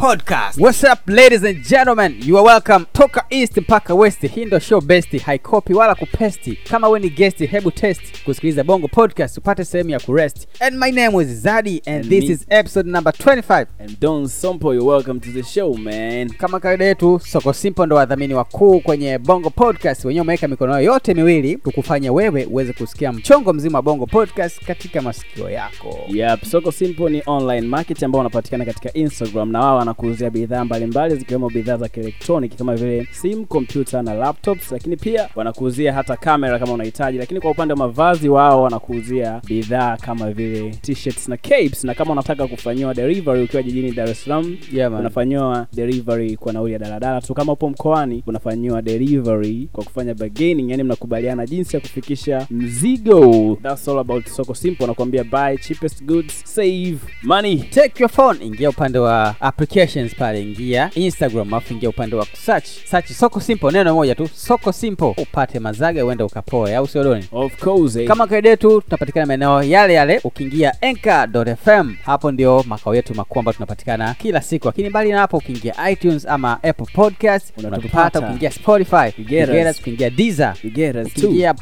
Podcast. 0.00 0.58
What's 0.58 0.82
up 0.82 1.00
ladies 1.06 1.42
and 1.44 1.62
gentlemen, 1.62 2.16
you 2.22 2.38
are 2.38 2.42
welcome 2.44 2.86
toka 2.94 3.24
east 3.30 3.56
mpaka 3.56 3.94
west. 3.94 4.20
Hii 4.22 4.44
ndo 4.44 4.58
show 4.58 4.80
best, 4.80 5.18
haikopi 5.22 5.74
wala 5.74 5.94
kupesti. 5.94 6.58
Kama 6.70 6.88
we 6.88 7.00
ni 7.00 7.10
guest, 7.10 7.38
hebu 7.38 7.70
test 7.70 8.22
kusikiliza 8.24 8.64
Bongo 8.64 8.88
Podcast 8.88 9.38
upate 9.38 9.64
sehemu 9.64 9.90
ya 9.90 10.00
kurest. 10.00 10.48
And 10.60 10.76
my 10.78 10.90
name 10.92 11.22
is 11.22 11.28
Zadi 11.42 11.82
and, 11.86 11.96
And 11.96 12.08
this 12.08 12.24
me. 12.24 12.30
is 12.34 12.46
episode 12.48 12.90
number 12.90 13.12
25. 13.12 13.66
And 13.78 14.00
Don 14.00 14.24
Sompo, 14.28 14.72
you're 14.74 14.86
welcome 14.92 15.20
to 15.20 15.30
the 15.32 15.42
show, 15.42 15.74
man. 15.74 16.30
Kama 16.30 16.60
kawaida 16.60 16.84
yetu, 16.84 17.20
Soko 17.26 17.52
Simpo 17.52 17.86
ndo 17.86 17.96
wadhamini 17.96 18.34
wakuu 18.34 18.80
kwenye 18.80 19.18
Bongo 19.18 19.50
Podcast. 19.50 20.04
Wenyewe 20.04 20.20
wameweka 20.20 20.48
mikono 20.48 20.72
yao 20.72 20.80
yote 20.82 21.14
miwili 21.14 21.56
kukufanya 21.56 22.12
wewe 22.12 22.44
uweze 22.44 22.72
kusikia 22.72 23.12
mchongo 23.12 23.52
mzima 23.52 23.78
wa 23.78 23.82
Bongo 23.82 24.06
Podcast 24.06 24.64
katika 24.64 25.02
masikio 25.02 25.50
yako. 25.50 25.98
Yep, 26.08 26.44
Soko 26.44 26.72
Simpo 26.72 27.08
ni 27.08 27.22
online 27.26 27.66
market 27.66 28.02
ambao 28.02 28.20
unapatikana 28.20 28.64
katika 28.64 28.92
Instagram 28.92 29.50
na 29.52 29.60
wao 29.60 29.76
wanakuuzia 29.94 30.30
bidhaa 30.30 30.64
mbalimbali 30.64 31.16
zikiwemo 31.16 31.50
bidhaa 31.50 31.76
za 31.76 31.88
kielektroniki 31.88 32.56
kama 32.56 32.74
vile 32.76 33.08
simu, 33.12 33.46
kompyuta 33.46 34.02
na 34.02 34.14
laptops, 34.14 34.72
lakini 34.72 34.96
pia 34.96 35.28
wanakuuzia 35.34 35.92
hata 35.92 36.16
kamera 36.16 36.58
kama 36.58 36.72
unahitaji. 36.72 37.18
Lakini 37.18 37.40
kwa 37.40 37.50
upande 37.50 37.74
wa 37.74 37.78
mavazi, 37.78 38.28
wao 38.28 38.62
wanakuuzia 38.62 39.40
bidhaa 39.46 39.96
kama 39.96 40.30
vile 40.30 40.70
t-shirts 40.70 41.28
na 41.28 41.36
capes, 41.36 41.84
na 41.84 41.94
kama 41.94 42.12
unataka 42.12 42.46
kufanyiwa 42.46 42.94
delivery 42.94 43.42
ukiwa 43.42 43.62
jijini 43.62 43.90
Dar 43.92 44.08
es 44.10 44.24
Salaam 44.24 44.56
Yeah, 44.72 44.92
unafanyiwa 45.00 45.66
delivery 45.72 46.36
kwa 46.36 46.52
nauli 46.52 46.72
ya 46.72 46.78
daladala 46.78 47.20
tu. 47.20 47.34
Kama 47.34 47.52
upo 47.52 47.68
mkoani 47.70 48.22
unafanyiwa 48.26 48.82
delivery 48.82 49.68
kwa 49.72 49.84
kufanya 49.84 50.14
bargaining, 50.14 50.70
yani 50.70 50.82
mnakubaliana 50.82 51.46
jinsi 51.46 51.76
ya 51.76 51.80
kufikisha 51.80 52.46
mzigo. 52.50 53.58
That's 53.62 53.88
all 53.88 53.98
about 53.98 54.26
Soko 54.28 54.54
Simple. 54.54 54.86
Nakwambia 54.86 55.24
buy 55.24 55.56
cheapest 55.60 56.04
goods, 56.04 56.42
save 56.44 56.96
money. 57.22 57.56
take 57.56 58.02
your 58.02 58.10
phone 58.10 58.44
ingia 58.44 58.70
upande 58.70 58.98
wa 58.98 59.34
applications 59.80 60.14
pale 60.14 60.42
ingia 60.42 60.90
instagram 60.94 61.54
afu 61.54 61.72
ingia 61.74 61.88
upande 61.88 62.16
wa 62.16 62.26
search. 62.32 62.64
Search 62.90 63.06
soko 63.12 63.40
simple 63.40 63.70
neno 63.70 63.94
moja 63.94 64.14
tu 64.14 64.28
soko 64.34 64.72
simple. 64.72 65.14
Upate 65.16 65.58
mazaga 65.58 66.04
uende 66.04 66.24
ukapoe 66.24 66.76
au 66.76 66.86
sio 66.88 67.04
doni? 67.04 67.24
Of 67.32 67.56
course, 67.56 67.96
eh. 67.96 68.08
kama 68.08 68.26
kawaida 68.26 68.50
yetu 68.50 68.80
tunapatikana 68.80 69.26
maeneo 69.26 69.62
yale 69.62 69.94
yale 69.94 70.20
ukiingia 70.24 70.82
anchor.fm 70.82 71.94
hapo 72.04 72.32
ndio 72.32 72.64
makao 72.68 72.94
yetu 72.94 73.14
makuu 73.14 73.38
ambayo 73.38 73.52
tunapatikana 73.54 74.14
kila 74.14 74.42
siku. 74.42 74.66
Lakini 74.66 74.88
mbali 74.88 75.12
na 75.12 75.18
hapo 75.18 75.36
ukiingia 75.36 75.90
itunes 75.90 76.26
ama 76.26 76.52
apple 76.62 76.86
podcast 76.92 77.52
Unatupata. 77.58 78.18
ukiingia 78.20 78.50
spotify 78.50 78.96
ukiingia- 78.96 79.70
ukiingia 79.80 80.10
deezer. 80.10 80.54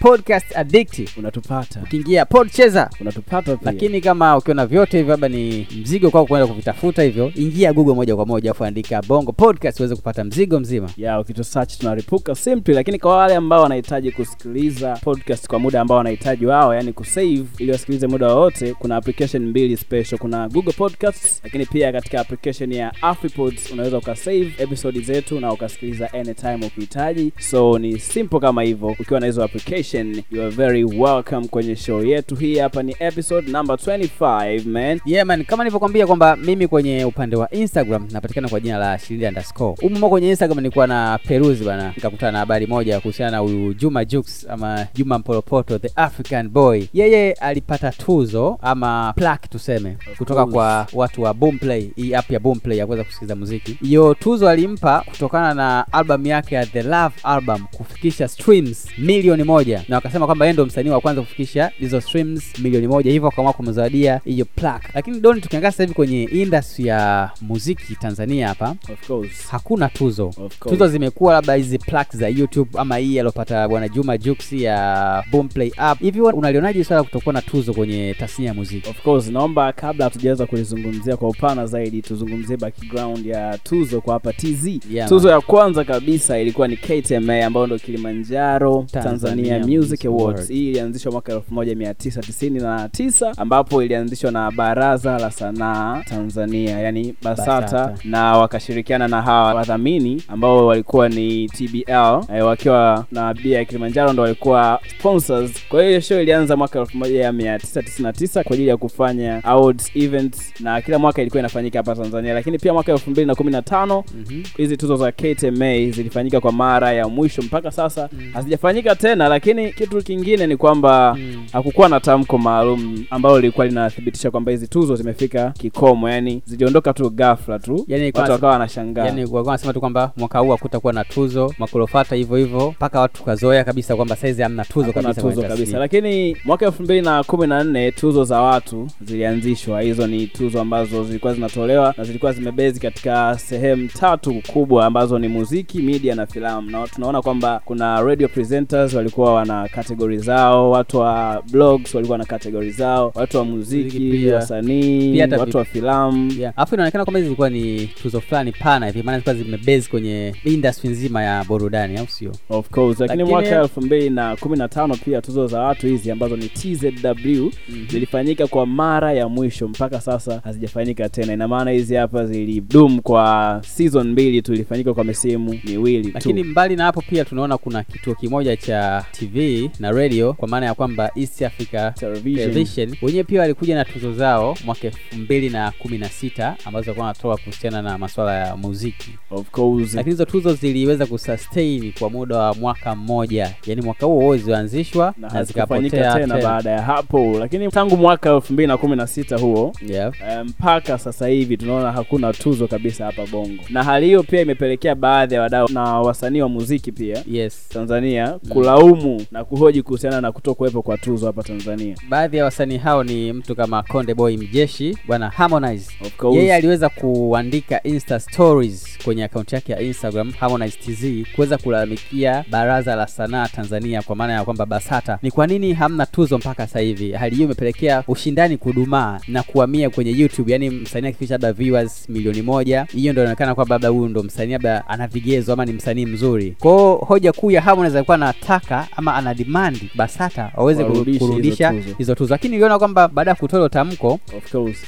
Podcast 0.01 0.57
addict. 0.57 1.17
Unatupata. 1.17 1.81
ukiingia 1.83 2.25
podchaser. 2.27 2.89
Unatupata 3.01 3.57
pia. 3.57 3.73
lakini 3.73 4.01
kama 4.01 4.37
ukiona 4.37 4.67
vyote 4.67 4.97
hivyo 4.99 5.11
labda 5.11 5.29
ni 5.29 5.67
mzigo 5.81 6.11
kwako 6.11 6.27
kwenda 6.27 6.47
kuvitafuta 6.47 7.03
hivyo 7.03 7.33
ingia 7.37 7.73
google 7.73 7.95
moja 8.09 8.17
kwa 8.17 8.27
moja 8.27 8.51
afu 8.51 8.65
andika 8.65 9.03
bongo 9.03 9.33
podcast 9.33 9.81
uweze 9.81 9.97
kupata 9.97 10.25
mzigo 10.25 10.61
mzima. 10.61 10.91
Ya 10.97 11.21
ukitu 11.21 11.45
search 11.45 11.79
tunaripuka 11.79 12.35
simply 12.35 12.75
lakini 12.75 12.99
kwa 12.99 13.17
wale 13.17 13.37
ambao 13.37 13.63
wanahitaji 13.63 14.11
kusikiliza 14.13 14.97
podcast 15.05 15.47
kwa 15.49 15.59
muda 15.59 15.81
ambao 15.81 15.99
wanahitaji 15.99 16.47
wao 16.47 16.75
yani 16.75 16.93
kusave 16.93 17.45
ili 17.59 17.73
wasikilize 17.73 18.07
muda 18.07 18.27
wowote 18.35 18.75
kuna 18.75 18.97
application 18.97 19.47
mbili 19.47 19.77
special. 19.77 20.19
Kuna 20.19 20.49
google 20.49 20.73
podcasts 20.73 21.41
lakini 21.45 21.67
pia 21.67 21.93
katika 21.93 22.21
application 22.21 22.73
ya 22.73 22.93
afripods 23.03 23.71
unaweza 23.73 23.99
ukasave 23.99 24.53
episode 24.59 25.01
zetu 25.01 25.41
na 25.41 25.53
ukasikiliza 25.53 26.13
anytime 26.13 26.67
ukihitaji. 26.67 27.33
So 27.39 27.79
ni 27.79 27.99
simple 27.99 28.41
kama 28.41 28.63
hivyo. 28.63 28.89
Ukiwa 29.01 29.21
na 29.21 29.27
hizo 29.27 29.45
application 29.45 30.23
you 30.31 30.41
are 30.43 30.51
very 30.51 30.85
welcome 30.85 31.49
kwenye 31.49 31.77
show 31.77 32.05
yetu. 32.05 32.35
Hii 32.37 32.59
hapa 32.59 32.83
ni 32.83 32.97
episode 32.99 33.51
number 33.53 33.77
25 33.77 34.67
man. 34.69 35.01
Yeah 35.07 35.27
man 35.27 35.45
kama 35.45 35.65
nilivyokwambia 35.65 36.07
kwamba 36.07 36.37
mimi 36.37 36.69
kwenye 36.69 37.05
upande 37.05 37.37
wa 37.37 37.51
instagram 37.51 37.98
napatikana 38.11 38.49
kwa 38.49 38.61
jina 38.61 38.79
la 38.79 38.99
shilinda 38.99 39.29
underscore. 39.29 39.75
Umumo 39.87 40.09
kwenye 40.09 40.29
instagram 40.29 40.59
nilikuwa 40.59 40.87
na 40.87 41.19
peruzi 41.29 41.65
bana 41.65 41.93
nikakutana 41.97 42.33
na 42.33 42.39
habari 42.39 42.67
moja 42.67 43.01
kuhusiana 43.01 43.31
na 43.31 43.39
huyu 43.39 43.75
juma 43.75 44.05
jux 44.05 44.47
ama 44.51 44.87
juma 44.95 45.19
mpolopoto 45.19 45.79
the 45.79 45.91
african 45.97 46.49
boy. 46.49 46.85
Yeye 46.93 47.33
alipata 47.33 47.91
tuzo 47.91 48.59
ama 48.63 49.13
plaque 49.17 49.49
tuseme 49.49 49.97
kutoka 50.19 50.47
kwa 50.47 50.87
watu 50.93 51.23
wa 51.23 51.35
boomplay 51.35 51.91
hii 51.97 52.15
app 52.15 52.31
ya 52.31 52.41
boomplay 52.41 52.79
ya 52.79 52.87
kuweza 52.87 53.05
kusikiliza 53.05 53.37
muziki. 53.37 53.79
Hiyo 53.83 54.15
tuzo 54.15 54.49
alimpa 54.49 55.01
kutokana 55.11 55.55
na 55.55 55.87
album 55.93 56.27
yake 56.27 56.55
ya 56.55 56.67
the 56.67 56.83
love 56.83 57.15
album 57.23 57.65
kufikisha 57.77 58.29
streams 58.29 58.87
milioni 58.99 59.45
moja. 59.45 59.85
Na 59.89 59.97
wakasema 59.97 60.27
kwamba 60.27 60.45
yeye 60.45 60.53
ndo 60.53 60.67
msanii 60.67 60.91
wa 60.91 61.01
kwanza 61.01 61.23
kufikisha 61.23 61.71
hizo 61.79 62.01
streams 62.01 62.59
milioni 62.59 62.87
moja. 62.87 63.11
Hivyo 63.11 63.29
akaamua 63.29 63.53
kumzawadia 63.53 64.21
hiyo 64.25 64.45
plaque. 64.57 64.89
Lakini 64.95 65.21
Don, 65.21 65.41
tukiangaa 65.41 65.71
sasa 65.71 65.83
hivi 65.83 65.95
kwenye 65.95 66.23
industry 66.23 66.87
ya 66.87 67.31
muziki 67.41 67.88
tanzania 67.97 68.49
hapa 68.49 68.75
of 68.93 69.07
course 69.07 69.49
hakuna 69.51 69.89
tuzo 69.89 70.27
of 70.27 70.37
course 70.37 70.59
tuzo 70.79 70.89
zimekuwa 70.89 71.33
labda 71.35 71.55
hizi 71.55 71.79
plaque 71.79 72.19
za 72.19 72.29
youtube 72.29 72.71
ama 72.79 72.97
hii 72.97 73.19
aliopata 73.19 73.69
bwana 73.69 73.89
juma 73.89 74.19
jux 74.19 74.53
ya 74.53 75.25
boomplay 75.31 75.73
app 75.77 76.01
hivi 76.01 76.21
unalionaje 76.21 76.85
swala 76.85 77.03
kutokuwa 77.03 77.33
na 77.33 77.43
tuzo 77.43 77.75
kwenye 77.75 78.15
tasnia 78.19 78.49
ya 78.49 78.55
muziki 78.55 78.91
Of 78.91 79.03
course, 79.03 79.29
naomba 79.31 79.73
kabla 79.73 80.05
hatujaweza 80.05 80.47
kulizungumzia 80.47 81.17
kwa 81.17 81.29
upana 81.29 81.67
zaidi, 81.67 82.03
tuzungumzie 82.03 82.57
background 82.57 83.27
ya 83.27 83.59
tuzo 83.59 84.01
kwa 84.01 84.15
hapa 84.15 84.33
TZ. 84.33 84.67
Yeah, 84.91 85.09
tuzo 85.09 85.29
man. 85.29 85.35
ya 85.35 85.41
kwanza 85.41 85.85
kabisa 85.85 86.39
ilikuwa 86.39 86.69
ni 86.69 86.77
KTMA 86.77 87.47
ambayo 87.47 87.67
ndo 87.67 87.79
Kilimanjaro 87.79 88.87
Tanzania, 88.93 89.59
Tanzania 89.59 89.79
Music. 89.79 90.05
Awards. 90.07 90.49
Hii 90.49 90.69
ilianzishwa 90.69 91.13
mwaka 91.13 91.33
1999 91.35 93.35
ambapo 93.37 93.83
ilianzishwa 93.83 94.31
na 94.31 94.51
Baraza 94.51 95.19
la 95.19 95.31
Sanaa 95.31 96.03
Tanzania, 96.09 96.79
yani 96.81 97.15
BASATA, 97.23 97.68
BASATA. 97.73 97.95
na 98.05 98.37
wakashirikiana 98.37 99.09
na 99.09 99.23
hawa 99.23 99.55
wadhamini 99.55 100.23
ambao 100.29 100.67
walikuwa 100.67 101.09
ni 101.09 101.49
TBL 101.49 102.21
eh, 102.37 102.47
wakiwa 102.47 103.05
na 103.13 103.35
bia 103.35 103.59
ya 103.59 103.65
Kilimanjaro 103.65 104.13
ndo 104.13 104.23
walikuwa 104.23 104.81
sponsors. 104.99 105.53
Kwa 105.69 105.85
hiyo 105.85 106.01
show 106.01 106.21
ilianza 106.21 106.57
mwaka 106.57 106.79
1999 106.81 108.43
kwa 108.43 108.53
ajili 108.55 108.69
ya 108.69 108.77
kufanya 108.77 109.45
awards 109.45 109.91
events 109.97 110.53
na 110.61 110.81
kila 110.83 110.99
mwaka 110.99 111.23
ilikuwa 111.23 111.41
inafanyika 111.41 111.79
hapa 111.79 111.95
Tanzania, 111.95 112.35
lakini 112.35 112.59
pia 112.59 112.73
mwaka 112.73 112.93
2015 112.93 114.03
mm-hmm. 114.15 114.43
hizi 114.57 114.77
tuzo 114.77 114.97
za 114.97 115.13
KTMA 115.13 115.91
zilifanyika 115.91 116.41
kwa 116.41 116.53
mara 116.53 116.93
ya 116.93 117.09
mwisho 117.09 117.43
mpaka 117.43 117.71
sasa 117.71 118.09
hazijafanyika 118.33 118.95
tena, 118.97 119.29
lakini 119.29 119.73
kitu 119.73 120.03
kingine 120.03 120.47
ni 120.47 120.57
kwamba 120.57 121.15
Mm. 121.19 121.47
hakukuwa 121.53 121.89
na 121.89 122.01
tamko 122.01 122.39
maalum 122.39 123.05
ambalo 123.11 123.41
lilikuwa 123.41 123.67
linathibitisha 123.67 124.31
kwamba 124.31 124.51
hizi 124.53 124.69
tuzo 124.69 124.97
zimefika 124.97 125.51
kikomo, 125.51 126.09
yani 126.11 126.43
ziliondoka 126.45 126.93
tu 126.93 127.11
ghafla 127.11 127.58
tu, 127.59 127.85
Yani 127.89 128.05
watu 128.15 128.33
wakawa 128.33 128.53
wanashangaa. 128.53 129.05
yani 129.05 129.17
walikuwa 129.19 129.43
wanasema 129.43 129.73
tu 129.73 129.81
kwamba 129.81 130.13
mwaka 130.17 130.39
huu 130.39 130.51
hakutakuwa 130.51 130.93
na 130.93 131.05
tuzo 131.05 131.55
makulofata 131.59 132.17
hivyo 132.17 132.37
hivyo 132.37 132.71
mpaka 132.71 133.01
watu 133.01 133.23
kazoea 133.25 133.65
kabisa 133.65 133.97
kwamba 133.97 134.17
saizi 134.17 134.43
hamna 134.43 134.65
tuzo 134.65 134.87
Hakuna 134.87 135.03
kabisa 135.03 135.23
tuzo 135.23 135.43
kabisa. 135.43 135.79
Lakini 135.79 136.37
mwaka 136.45 136.67
elfu 136.67 136.83
mbili 136.83 137.01
na 137.03 137.25
kumi 137.25 137.47
na 137.47 137.65
nne 137.65 137.93
tuzo 137.93 138.25
za 138.25 138.41
watu 138.41 138.87
zilianzishwa. 139.01 139.81
Hizo 139.83 140.07
ni 140.07 140.27
tuzo 140.27 140.61
ambazo 140.61 141.05
zilikuwa 141.05 141.35
zinatolewa 141.35 141.95
na 141.99 142.05
zilikuwa 142.05 142.33
zimebezi 142.33 142.81
katika 142.81 143.39
sehemu 143.39 143.89
tatu 143.89 144.43
kubwa 144.53 144.87
ambazo 144.87 145.19
ni 145.19 145.29
muziki 145.29 145.83
media 145.83 146.15
na 146.15 146.27
filamu. 146.27 146.71
Na 146.71 146.87
tunaona 146.87 147.23
kwamba 147.23 147.61
kuna 147.65 148.03
radio 148.03 148.29
presenters 148.29 148.95
walikuwa 148.95 149.35
wana 149.35 149.69
kategori 149.69 150.19
zao 150.19 150.71
watu 150.71 150.97
wa 150.99 151.43
blogs 151.51 151.95
walikuwa 151.95 152.19
na 152.19 152.25
kategori 152.25 152.71
zao 152.71 153.13
watu 153.15 153.37
wa 153.37 153.45
muziki 153.45 154.27
wasanii 154.35 155.21
watu 155.21 155.57
wa 155.57 155.65
filamu. 155.65 156.33
Yeah. 156.33 156.53
alafu 156.57 156.75
inaonekana 156.75 157.05
kwamba 157.05 157.19
hizi 157.19 157.27
zilikuwa 157.27 157.48
ni 157.51 157.87
tuzo 157.87 158.21
fulani 158.21 158.53
pana 158.53 158.87
hivi 158.87 159.03
maana 159.03 159.19
zilikuwa 159.19 159.35
zimebase 159.45 159.91
kwenye 159.91 160.35
industry 160.45 160.91
nzima 160.91 161.23
ya 161.23 161.45
burudani 161.45 161.97
au 161.99 162.07
sio? 162.09 162.33
Of 162.51 162.69
course 162.71 163.01
lakini 163.01 163.19
Lakini- 163.19 163.31
mwaka 163.31 163.63
elfu 163.63 163.81
mbili 163.81 164.11
na 164.11 164.37
kumi 164.37 164.57
na 164.59 164.69
tano 164.69 164.97
pia 165.05 165.23
tuzo 165.23 165.47
za 165.47 165.61
watu 165.61 165.87
hizi 165.87 166.11
ambazo 166.11 166.37
ni 166.37 166.49
tzw 166.49 167.49
zilifanyika 167.91 168.47
kwa 168.47 168.67
mara 168.67 169.13
ya 169.13 169.29
mwisho 169.29 169.69
mpaka 169.69 170.01
sasa 170.01 170.41
hazijafanyika 170.45 171.09
tena. 171.09 171.33
Ina 171.33 171.49
maana 171.49 171.71
hizi 171.71 171.95
hapa 171.95 172.27
zilidum 172.27 173.01
kwa 173.01 173.61
season 173.67 174.09
mbili 174.13 174.43
tu 174.43 174.55
ilifanyika 174.55 174.95
kwa 174.95 175.05
misimu 175.05 175.61
miwili 175.65 176.11
lakini 176.15 176.43
tu 176.43 176.49
mbali 176.49 176.77
na 176.77 176.85
hapo 176.85 177.03
pia 177.11 177.25
tunaona 177.25 177.59
kuna 177.59 177.83
kituo 177.83 178.15
kimoja 178.15 178.57
cha 178.57 179.05
tv 179.13 179.71
na 179.81 179.93
radio 179.93 180.33
kwa 180.33 180.49
maana 180.49 180.67
ya 180.67 180.75
kwamba 180.75 181.11
east 181.17 181.43
africa 181.43 181.93
Television. 181.95 182.51
television. 182.51 182.97
Wenyewe 183.03 183.25
pia 183.25 183.41
walikuja 183.41 183.75
na 183.75 183.85
tuzo 183.85 184.13
zao 184.13 184.57
mwaka 184.65 184.87
elfu 184.87 185.17
mbili 185.17 185.51
na 185.51 185.71
kumi 185.79 185.99
na 185.99 186.09
sita 186.09 186.57
ambazo 186.65 186.85
walikuwa 186.91 187.07
wanatoa 187.07 187.37
kuhusiana 187.39 187.83
na 187.83 187.99
masuala 187.99 188.35
ya 188.47 188.57
muziki. 188.57 189.11
Of 189.31 189.51
course. 189.51 189.95
Lakini 189.95 190.13
hizo 190.13 190.25
tuzo 190.25 190.55
ziliweza 190.55 191.07
kusustain 191.07 191.93
kwa 191.99 192.11
muda 192.11 192.37
wa 192.39 192.55
mwaka 192.55 192.95
mmoja. 192.95 193.55
Yani 193.67 193.83
mwaka 193.83 194.07
huo 194.07 194.21
huo 194.21 194.37
zilianzishwa 194.37 195.15
na 195.19 195.29
na 195.29 195.45
zikapotea 195.45 196.15
tena 196.15 196.39
baada 196.43 196.71
ya 196.71 196.83
hapo. 196.83 197.37
Lakini 197.39 197.69
tangu 197.71 197.97
mwaka 197.97 198.31
elfu 198.35 198.53
mbili 198.53 198.67
na 198.67 198.77
kumi 198.77 198.97
na 198.97 199.07
sita 199.07 199.37
huo 199.39 199.73
mpaka 199.83 200.33
eh, 200.33 200.45
mpaka 200.45 200.99
sasa 200.99 201.29
hivi 201.29 201.57
tunaona 201.57 201.93
hakuna 201.93 202.33
tuzo 202.33 202.67
kabisa 202.69 203.05
hapa 203.05 203.27
bongo. 203.27 203.63
Na 203.71 203.85
hali 203.85 204.07
hiyo 204.07 204.23
pia 204.23 204.41
imepelekea 204.41 204.95
baadhi 204.95 205.35
ya 205.35 205.41
wadau 205.43 205.69
na 205.73 205.83
wasanii 205.83 206.41
wa 206.41 206.49
muziki 206.49 206.93
pia 206.93 207.23
yes. 207.31 207.69
Tanzania 207.69 208.39
kulaumu 208.49 209.23
na 209.31 209.45
kuhoji 209.45 209.83
kuhusiana 209.83 210.21
na 210.21 210.33
kuto 210.33 210.55
kuwepo 210.55 210.83
kwa 210.83 210.99
tuzo 210.99 211.27
hapa 211.27 211.43
tanzania. 211.43 211.97
Baadhi 212.09 212.37
ya 212.37 212.45
wasanii 212.45 212.77
hao 212.77 213.05
ni 213.05 213.33
mtu 213.33 213.57
kama 213.57 213.83
konde 213.83 214.15
boy 214.15 214.37
mjeshi 214.37 214.99
bwana 215.07 215.29
harmonize. 215.31 215.91
Yeye 216.33 216.55
aliweza 216.55 216.89
kuandika 217.29 217.83
insta 217.83 218.21
stories 218.21 218.99
kwenye 219.05 219.25
akaunti 219.25 219.55
yake 219.55 219.73
ya 219.73 219.81
instagram 219.81 220.33
harmonize 220.33 220.77
tz 220.79 221.27
kuweza 221.35 221.59
kulalamikia 221.59 222.45
baraza 222.51 222.97
la 222.97 223.07
sanaa 223.07 223.49
tanzania 223.49 224.03
kwa 224.03 224.17
maana 224.17 224.33
ya 224.33 224.45
kwamba 224.45 224.67
basata. 224.67 225.19
Ni 225.23 225.31
kwa 225.31 225.47
nini 225.47 225.73
hamna 225.73 226.07
tuzo 226.07 226.39
mpaka 226.39 226.67
sasa 226.67 226.81
hivi? 226.81 227.13
Hali 227.13 227.35
hiyo 227.37 227.45
imepelekea 227.47 228.05
ushindani 228.09 228.57
kudumaa 228.57 229.21
na 229.29 229.43
kuhamia 229.43 229.91
kwenye 229.91 230.11
youtube 230.11 230.53
yani 230.53 230.71
msanii 230.71 231.09
akifikisha 231.09 231.35
labda 231.35 231.53
viewers 231.53 232.09
milioni 232.09 232.43
moja. 232.43 232.87
Hiyo 232.93 233.13
ndo 233.13 233.23
inaonekana 233.23 233.55
kwamba 233.55 233.75
labda 233.75 233.89
huyu 233.89 234.09
ndo 234.09 234.23
msanii 234.23 234.53
labda 234.53 234.89
ana 234.89 235.07
vigezo 235.07 235.53
ama 235.53 235.65
ni 235.65 235.73
msanii 235.73 236.07
mzuri. 236.07 236.57
Kwao 236.59 236.97
hoja 236.97 237.33
kuu 237.33 237.51
ya 237.51 237.61
harmonize 237.63 237.99
alikuwa 237.99 238.15
anataka 238.15 238.87
ama 238.97 239.15
ana 239.15 239.35
dimandi 239.35 239.91
basata 239.95 240.53
waweze 240.57 240.85
kurudisha 241.19 241.75
hizo 241.99 242.15
tuzo. 242.15 242.35
Lakini 242.35 242.53
niliona 242.53 242.79
kwamba 242.79 243.09
baada 243.09 243.31
ya 243.31 243.35
kutoa 243.35 243.69
tamko 243.69 244.21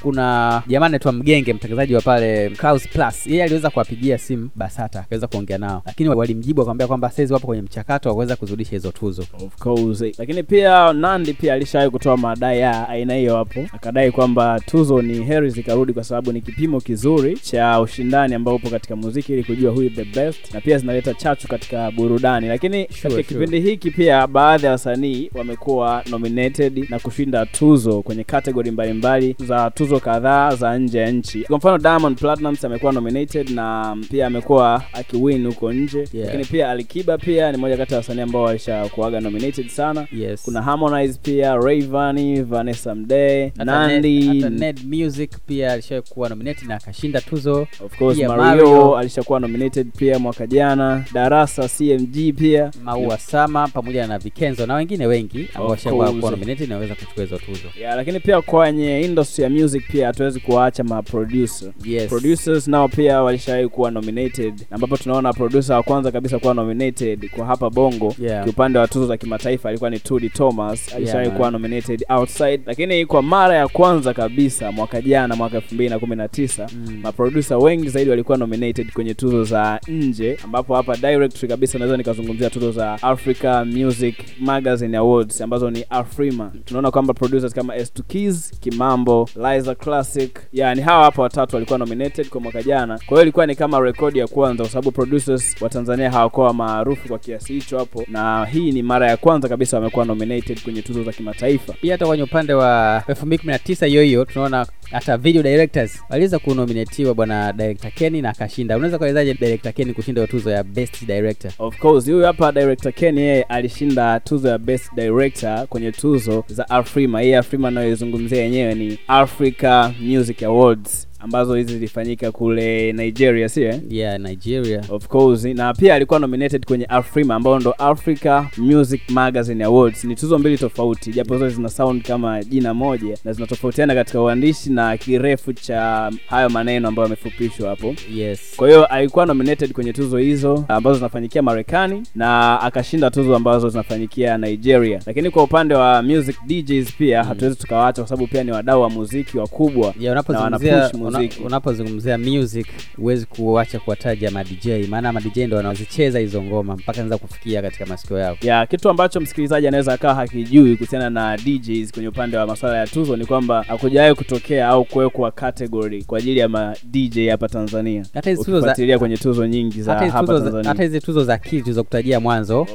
kuna 0.02 0.62
jamaa 0.66 0.86
anaitwa 0.86 1.12
mgenge 1.12 1.52
mtangazaji 1.52 1.94
wa 1.94 2.00
pale 2.00 2.29
Clouds 2.56 2.88
plus. 2.88 3.26
Yeye 3.26 3.42
aliweza 3.44 3.70
kuwapigia 3.70 4.18
simu 4.18 4.50
basata 4.54 5.00
akaweza 5.00 5.26
kuongea 5.26 5.58
nao. 5.58 5.82
Lakini 5.86 6.08
walimjibu 6.08 6.60
wakamwambia 6.60 6.86
kwamba 6.86 7.10
saizi 7.10 7.32
wapo 7.32 7.46
kwenye 7.46 7.62
mchakato 7.62 8.08
wa 8.08 8.14
kuweza 8.14 8.36
kuzirudisha 8.36 8.70
hizo 8.70 8.90
tuzo. 8.92 9.22
Of 9.46 9.56
course. 9.58 10.04
Lakini 10.18 10.42
pia 10.42 10.92
nandi 10.92 11.32
pia 11.32 11.54
alishawahi 11.54 11.90
kutoa 11.90 12.16
madai 12.16 12.58
ya 12.60 12.88
aina 12.88 13.14
hiyo 13.14 13.36
hapo. 13.36 13.66
Akadai 13.72 14.10
kwamba 14.12 14.60
tuzo 14.66 15.02
ni 15.02 15.24
heri 15.24 15.50
zikarudi 15.50 15.92
kwa 15.92 16.04
sababu 16.04 16.32
ni 16.32 16.40
kipimo 16.40 16.80
kizuri 16.80 17.36
cha 17.38 17.80
ushindani 17.80 18.34
ambao 18.34 18.54
upo 18.54 18.70
katika 18.70 18.96
muziki 18.96 19.32
ili 19.32 19.44
kujua 19.44 19.72
who 19.72 19.82
is 19.82 19.92
the 19.92 20.04
best. 20.04 20.54
Na 20.54 20.60
pia 20.60 20.78
zinaleta 20.78 21.14
chachu 21.14 21.48
katika 21.48 21.90
burudani. 21.90 22.48
Lakini 22.48 22.84
katika 22.84 23.10
sure. 23.10 23.22
kipindi 23.22 23.60
hiki 23.60 23.90
pia 23.90 24.26
baadhi 24.26 24.66
ya 24.66 24.72
wasanii 24.72 25.30
wamekuwa 25.34 26.02
nominated 26.10 26.86
na 26.90 26.98
kushinda 26.98 27.46
tuzo 27.46 28.02
kwenye 28.02 28.24
kategori 28.24 28.70
mbalimbali 28.70 29.36
za 29.38 29.70
tuzo 29.70 30.00
kadhaa 30.00 30.54
za 30.54 30.78
nje 30.78 30.98
ya 30.98 31.10
nchi. 31.10 31.40
Kwa 31.42 31.56
mfano 31.58 31.78
diamond 31.78 32.16
platinums 32.20 32.64
amekuwa 32.64 32.92
nominated 32.92 33.50
na 33.50 33.96
pia 34.10 34.26
amekuwa 34.26 34.82
akiwin 34.92 35.46
huko 35.46 35.72
nje. 35.72 35.98
Yeah. 36.12 36.26
lakini 36.26 36.44
pia 36.44 36.70
alikiba 36.70 37.18
pia 37.18 37.52
ni 37.52 37.58
moja 37.58 37.76
kati 37.76 37.92
ya 37.92 37.98
wasanii 37.98 38.20
ambao 38.20 38.42
walishakuaga 38.42 39.20
nominated 39.20 39.68
sana. 39.68 40.06
Yes. 40.12 40.42
Kuna 40.42 40.62
harmonize 40.62 41.18
pia 41.22 41.54
rayvani 41.56 42.42
vanessa 42.42 42.94
mdee 42.94 43.52
nandi. 43.56 44.20
Ned, 44.28 44.34
hata 44.42 44.50
Ned 44.50 44.80
music 44.84 45.30
pia 45.46 45.72
alishakuwa 45.72 46.28
nominated 46.28 46.68
na 46.68 46.74
akashinda 46.74 47.20
tuzo. 47.20 47.66
Of 47.84 47.98
course 47.98 48.16
pia 48.16 48.28
mario, 48.28 48.44
Mario. 48.66 48.96
alishakuwa 48.96 49.40
nominated 49.40 49.86
pia 49.96 50.18
mwaka 50.18 50.46
jana. 50.46 51.04
Darasa 51.12 51.68
cmg 51.68 52.34
pia. 52.38 52.70
Maua 52.84 53.18
sama 53.18 53.68
pamoja 53.68 54.06
na 54.06 54.18
vikenzo 54.18 54.66
na 54.66 54.74
wengine 54.74 55.06
wengi 55.06 55.48
ambao 55.54 55.70
washakuwa 55.70 56.12
kuwa 56.12 56.30
nominated 56.30 56.68
na 56.68 56.74
waweza 56.74 56.94
kuchukua 56.94 57.24
hizo 57.24 57.38
tuzo. 57.38 57.68
Yeah, 57.80 57.96
lakini 57.96 58.20
pia 58.20 58.42
kwenye 58.42 59.00
industry 59.00 59.44
ya 59.44 59.50
music 59.50 59.82
pia 59.90 60.06
hatuwezi 60.06 60.40
kuwaacha 60.40 60.84
maproducer 60.84 61.72
yes 61.84 62.09
producers 62.10 62.68
nao 62.68 62.88
pia 62.88 63.22
walishawahi 63.22 63.68
kuwa 63.68 63.90
nominated 63.90 64.54
ambapo 64.70 64.96
tunaona 64.96 65.32
producer 65.32 65.76
wa 65.76 65.82
kwanza 65.82 66.10
kabisa 66.12 66.38
kuwa 66.38 66.54
nominated 66.54 67.30
kwa 67.30 67.46
hapa 67.46 67.70
bongo 67.70 68.14
Yeah. 68.20 68.44
kiupande 68.44 68.78
wa 68.78 68.88
tuzo 68.88 69.06
za 69.06 69.16
kimataifa 69.16 69.68
alikuwa 69.68 69.90
ni 69.90 69.98
Tudi 69.98 70.30
Thomas 70.30 70.94
alishawahi 70.94 71.26
yeah. 71.26 71.36
kuwa 71.36 71.50
nominated 71.50 72.04
outside 72.08 72.60
lakini 72.66 73.06
kwa 73.06 73.22
mara 73.22 73.56
ya 73.56 73.68
kwanza 73.68 74.14
kabisa 74.14 74.72
mwaka 74.72 75.02
jana 75.02 75.36
mwaka 75.36 75.58
219 75.58 76.66
Mm. 76.74 77.00
maproducer 77.02 77.56
wengi 77.56 77.88
zaidi 77.88 78.10
walikuwa 78.10 78.38
nominated 78.38 78.92
kwenye 78.92 79.14
tuzo 79.14 79.44
za 79.44 79.80
nje 79.88 80.38
ambapo 80.44 80.74
hapa 80.74 80.96
directly 80.96 81.48
kabisa 81.48 81.78
naweza 81.78 81.96
nikazungumzia 81.96 82.50
tuzo 82.50 82.72
za 82.72 82.92
Africa 83.02 83.64
Music 83.66 84.14
Magazine 84.40 84.96
Awards 84.96 85.40
ambazo 85.40 85.70
ni 85.70 85.84
Afrima 85.90 86.52
tunaona 86.64 86.90
kwamba 86.90 87.14
producers 87.14 87.54
kama 87.54 87.76
S2 87.76 88.02
Keys 88.02 88.50
Kimambo 88.60 89.28
Liza 89.52 89.74
Classic 89.74 90.38
yani 90.52 90.80
hawa 90.82 91.04
hapa 91.04 91.22
watatu 91.22 91.56
walikuwa 91.56 91.78
nominated 91.78 91.99
kwa 92.30 92.40
mwaka 92.40 92.62
jana. 92.62 92.98
Kwa 92.98 93.08
hiyo 93.08 93.22
ilikuwa 93.22 93.46
ni 93.46 93.54
kama 93.54 93.80
rekodi 93.80 94.18
ya 94.18 94.26
kwanza 94.26 94.62
kwa 94.64 94.70
sababu 94.72 94.90
producers 94.92 95.56
wa 95.62 95.68
Tanzania 95.68 96.10
hawakuwa 96.10 96.54
maarufu 96.54 97.08
kwa 97.08 97.18
kiasi 97.18 97.52
hicho 97.52 97.78
hapo. 97.78 98.04
Na 98.08 98.44
hii 98.44 98.72
ni 98.72 98.82
mara 98.82 99.08
ya 99.08 99.16
kwanza 99.16 99.48
kabisa 99.48 99.76
wamekuwa 99.76 100.04
nominated 100.04 100.62
kwenye 100.62 100.82
tuzo 100.82 101.04
za 101.04 101.12
kimataifa. 101.12 101.72
Pia 101.72 101.94
hata 101.94 102.06
kwenye 102.06 102.22
upande 102.22 102.54
wa 102.54 103.02
2019 103.08 103.86
hiyo 103.86 104.02
hiyo 104.02 104.24
tunaona 104.24 104.66
hata 104.90 105.16
video 105.16 105.42
directors 105.42 106.02
waliweza 106.10 106.38
kunominatiwa 106.38 107.14
bwana 107.14 107.52
director 107.52 107.90
Kenny 107.92 108.22
na 108.22 108.30
akashinda. 108.30 108.76
Unaweza 108.76 108.98
kuelezaje 108.98 109.34
director 109.34 109.72
Kenny 109.72 109.92
kushinda 109.94 110.26
tuzo 110.26 110.50
ya 110.50 110.64
best 110.64 111.06
director? 111.06 111.52
Of 111.58 111.78
course 111.78 112.04
huyu 112.10 112.24
hapa 112.24 112.52
director 112.52 112.92
Ken 112.92 113.18
yeye 113.18 113.42
alishinda 113.42 114.20
tuzo 114.20 114.48
ya 114.48 114.58
best 114.58 114.94
director 114.94 115.66
kwenye 115.66 115.92
tuzo 115.92 116.44
za 116.48 116.70
Afrima. 116.70 117.20
Hii 117.20 117.34
Afrima 117.34 117.68
anayoizungumzia 117.68 118.42
yenyewe 118.42 118.74
ni 118.74 118.98
Africa 119.08 119.90
Music 120.00 120.42
Awards 120.42 121.08
ambazo 121.20 121.54
hizi 121.54 121.72
zilifanyika 121.72 122.32
kule 122.32 122.92
Nigeria, 122.92 123.48
sio 123.48 123.68
eh? 123.68 123.80
yeah 123.88 124.18
Nigeria 124.20 124.82
Of 124.88 125.06
course 125.08 125.44
na 125.44 125.74
pia 125.74 125.94
alikuwa 125.94 126.18
nominated 126.20 126.66
kwenye 126.66 126.84
Afrima 126.84 127.34
ambayo 127.34 127.58
ndo 127.58 127.72
Africa 127.78 128.42
Music 128.56 129.00
Magazine 129.10 129.64
Awards. 129.64 130.04
Ni 130.04 130.14
tuzo 130.14 130.38
mbili 130.38 130.58
tofauti, 130.58 131.12
japo 131.12 131.38
zote 131.38 131.54
zina 131.54 131.68
sound 131.68 132.02
kama 132.02 132.44
jina 132.44 132.74
moja 132.74 133.18
na 133.24 133.32
zinatofautiana 133.32 133.94
katika 133.94 134.20
uandishi 134.22 134.70
na 134.70 134.96
kirefu 134.96 135.52
cha 135.52 136.10
hayo 136.26 136.48
maneno 136.48 136.88
ambayo 136.88 137.04
yamefupishwa 137.06 137.68
hapo. 137.70 137.94
yes 138.14 138.52
Kwa 138.56 138.68
hiyo 138.68 138.84
alikuwa 138.86 139.26
nominated 139.26 139.72
kwenye 139.72 139.92
tuzo 139.92 140.18
hizo 140.18 140.64
ambazo 140.68 140.96
zinafanyikia 140.96 141.42
Marekani 141.42 142.02
na 142.14 142.60
akashinda 142.60 143.10
tuzo 143.10 143.36
ambazo 143.36 143.68
zinafanyikia 143.68 144.38
Nigeria. 144.38 145.00
Lakini 145.06 145.30
kwa 145.30 145.42
upande 145.42 145.74
wa 145.74 146.02
music 146.02 146.36
DJs 146.46 146.92
pia 146.98 147.22
Mm. 147.22 147.28
hatuwezi 147.28 147.56
tukawaacha 147.56 148.02
kwa 148.02 148.08
sababu 148.08 148.26
pia 148.26 148.44
ni 148.44 148.50
wadau 148.52 148.82
wa 148.82 148.90
muziki 148.90 149.38
wakubwa. 149.38 149.94
Yeah, 150.00 150.24
Na 150.28 150.40
wanapush 150.40 150.94
una, 150.94 151.09
muziki. 151.18 151.42
unapozungumzia 151.42 152.18
music 152.18 152.66
huwezi 152.96 153.26
kuacha 153.26 153.78
kuwataja 153.78 154.30
ma 154.30 154.44
DJ 154.44 154.68
maana 154.88 155.12
ma 155.12 155.20
DJ 155.20 155.52
wanazicheza 155.52 156.18
hizo 156.18 156.42
ngoma 156.42 156.74
mpaka 156.76 156.92
zinaweza 156.92 157.18
kufikia 157.18 157.62
katika 157.62 157.86
masikio 157.86 158.18
yao 158.18 158.36
Ya 158.42 158.66
kitu 158.66 158.88
ambacho 158.90 159.20
msikilizaji 159.20 159.68
anaweza 159.68 159.92
akawa 159.92 160.14
hakijui 160.14 160.76
kuhusiana 160.76 161.10
na 161.10 161.36
DJs 161.36 161.92
kwenye 161.92 162.08
upande 162.08 162.36
wa 162.36 162.46
masuala 162.46 162.76
ya 162.78 162.86
tuzo 162.86 163.16
ni 163.16 163.26
kwamba 163.26 163.62
hakujawahi 163.68 164.14
kutokea 164.14 164.68
au 164.68 164.84
kuwekwa 164.84 165.30
category 165.30 166.02
kwa 166.04 166.18
ajili 166.18 166.40
ya 166.40 166.48
ma 166.48 166.74
DJ 166.84 167.28
hapa 167.28 167.48
Tanzania. 167.48 168.04
hata 168.14 168.30
hizi 168.30 168.44
tuzo 168.44 168.60
za 168.60 168.98
kwenye 168.98 169.16
tuzo 169.16 169.46
nyingi 169.46 169.82
za 169.82 169.92
hata 169.92 170.04
hizi 170.04 170.16
hapa 170.16 170.26
tuzo 170.26 170.38
za- 170.38 170.44
Tanzania. 170.44 170.68
hata 170.68 170.82
hizi 170.82 171.00
tuzo 171.00 171.24
za 171.24 171.38
kili 171.38 171.62
tulizokutajia 171.62 172.20
mwanzo 172.20 172.66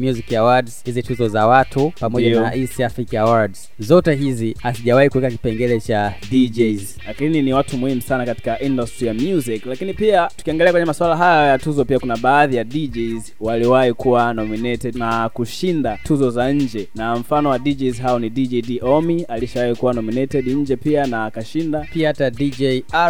Music 0.00 0.32
Awards 0.32 0.84
hizi 0.84 1.02
tuzo 1.02 1.28
za 1.28 1.46
watu 1.46 1.92
pamoja 2.00 2.40
na 2.40 2.54
East 2.54 2.80
Africa 2.80 3.14
Awards 3.14 3.70
zote 3.78 4.14
hizi 4.14 4.56
hazijawahi 4.62 5.08
kuweka 5.08 5.30
kipengele 5.30 5.80
cha 5.80 6.14
DJs 6.30 6.98
lakini 7.06 7.42
ni 7.42 7.52
watu 7.52 7.69
muhimu 7.76 8.00
sana 8.00 8.26
katika 8.26 8.60
industry 8.60 9.06
ya 9.08 9.14
music. 9.14 9.66
Lakini 9.66 9.94
pia 9.94 10.28
tukiangalia 10.36 10.72
kwenye 10.72 10.86
masuala 10.86 11.16
haya 11.16 11.46
ya 11.46 11.58
tuzo 11.58 11.84
pia 11.84 11.98
kuna 11.98 12.16
baadhi 12.16 12.56
ya 12.56 12.64
DJs 12.64 13.32
waliwahi 13.40 13.92
kuwa 13.92 14.34
nominated 14.34 14.96
na 14.96 15.28
kushinda 15.28 15.98
tuzo 16.04 16.30
za 16.30 16.52
nje. 16.52 16.88
Na 16.94 17.16
mfano 17.16 17.48
wa 17.48 17.58
DJs 17.58 18.00
hao 18.00 18.18
ni 18.18 18.30
DJ 18.30 18.60
Diomi 18.66 19.22
alishawahi 19.22 19.74
kuwa 19.74 19.92
nominated 19.94 20.46
nje 20.48 20.76
pia 20.76 21.06
na 21.06 21.24
akashinda. 21.24 21.86
Pia 21.92 22.08
hata 22.08 22.30
DJ 22.30 22.62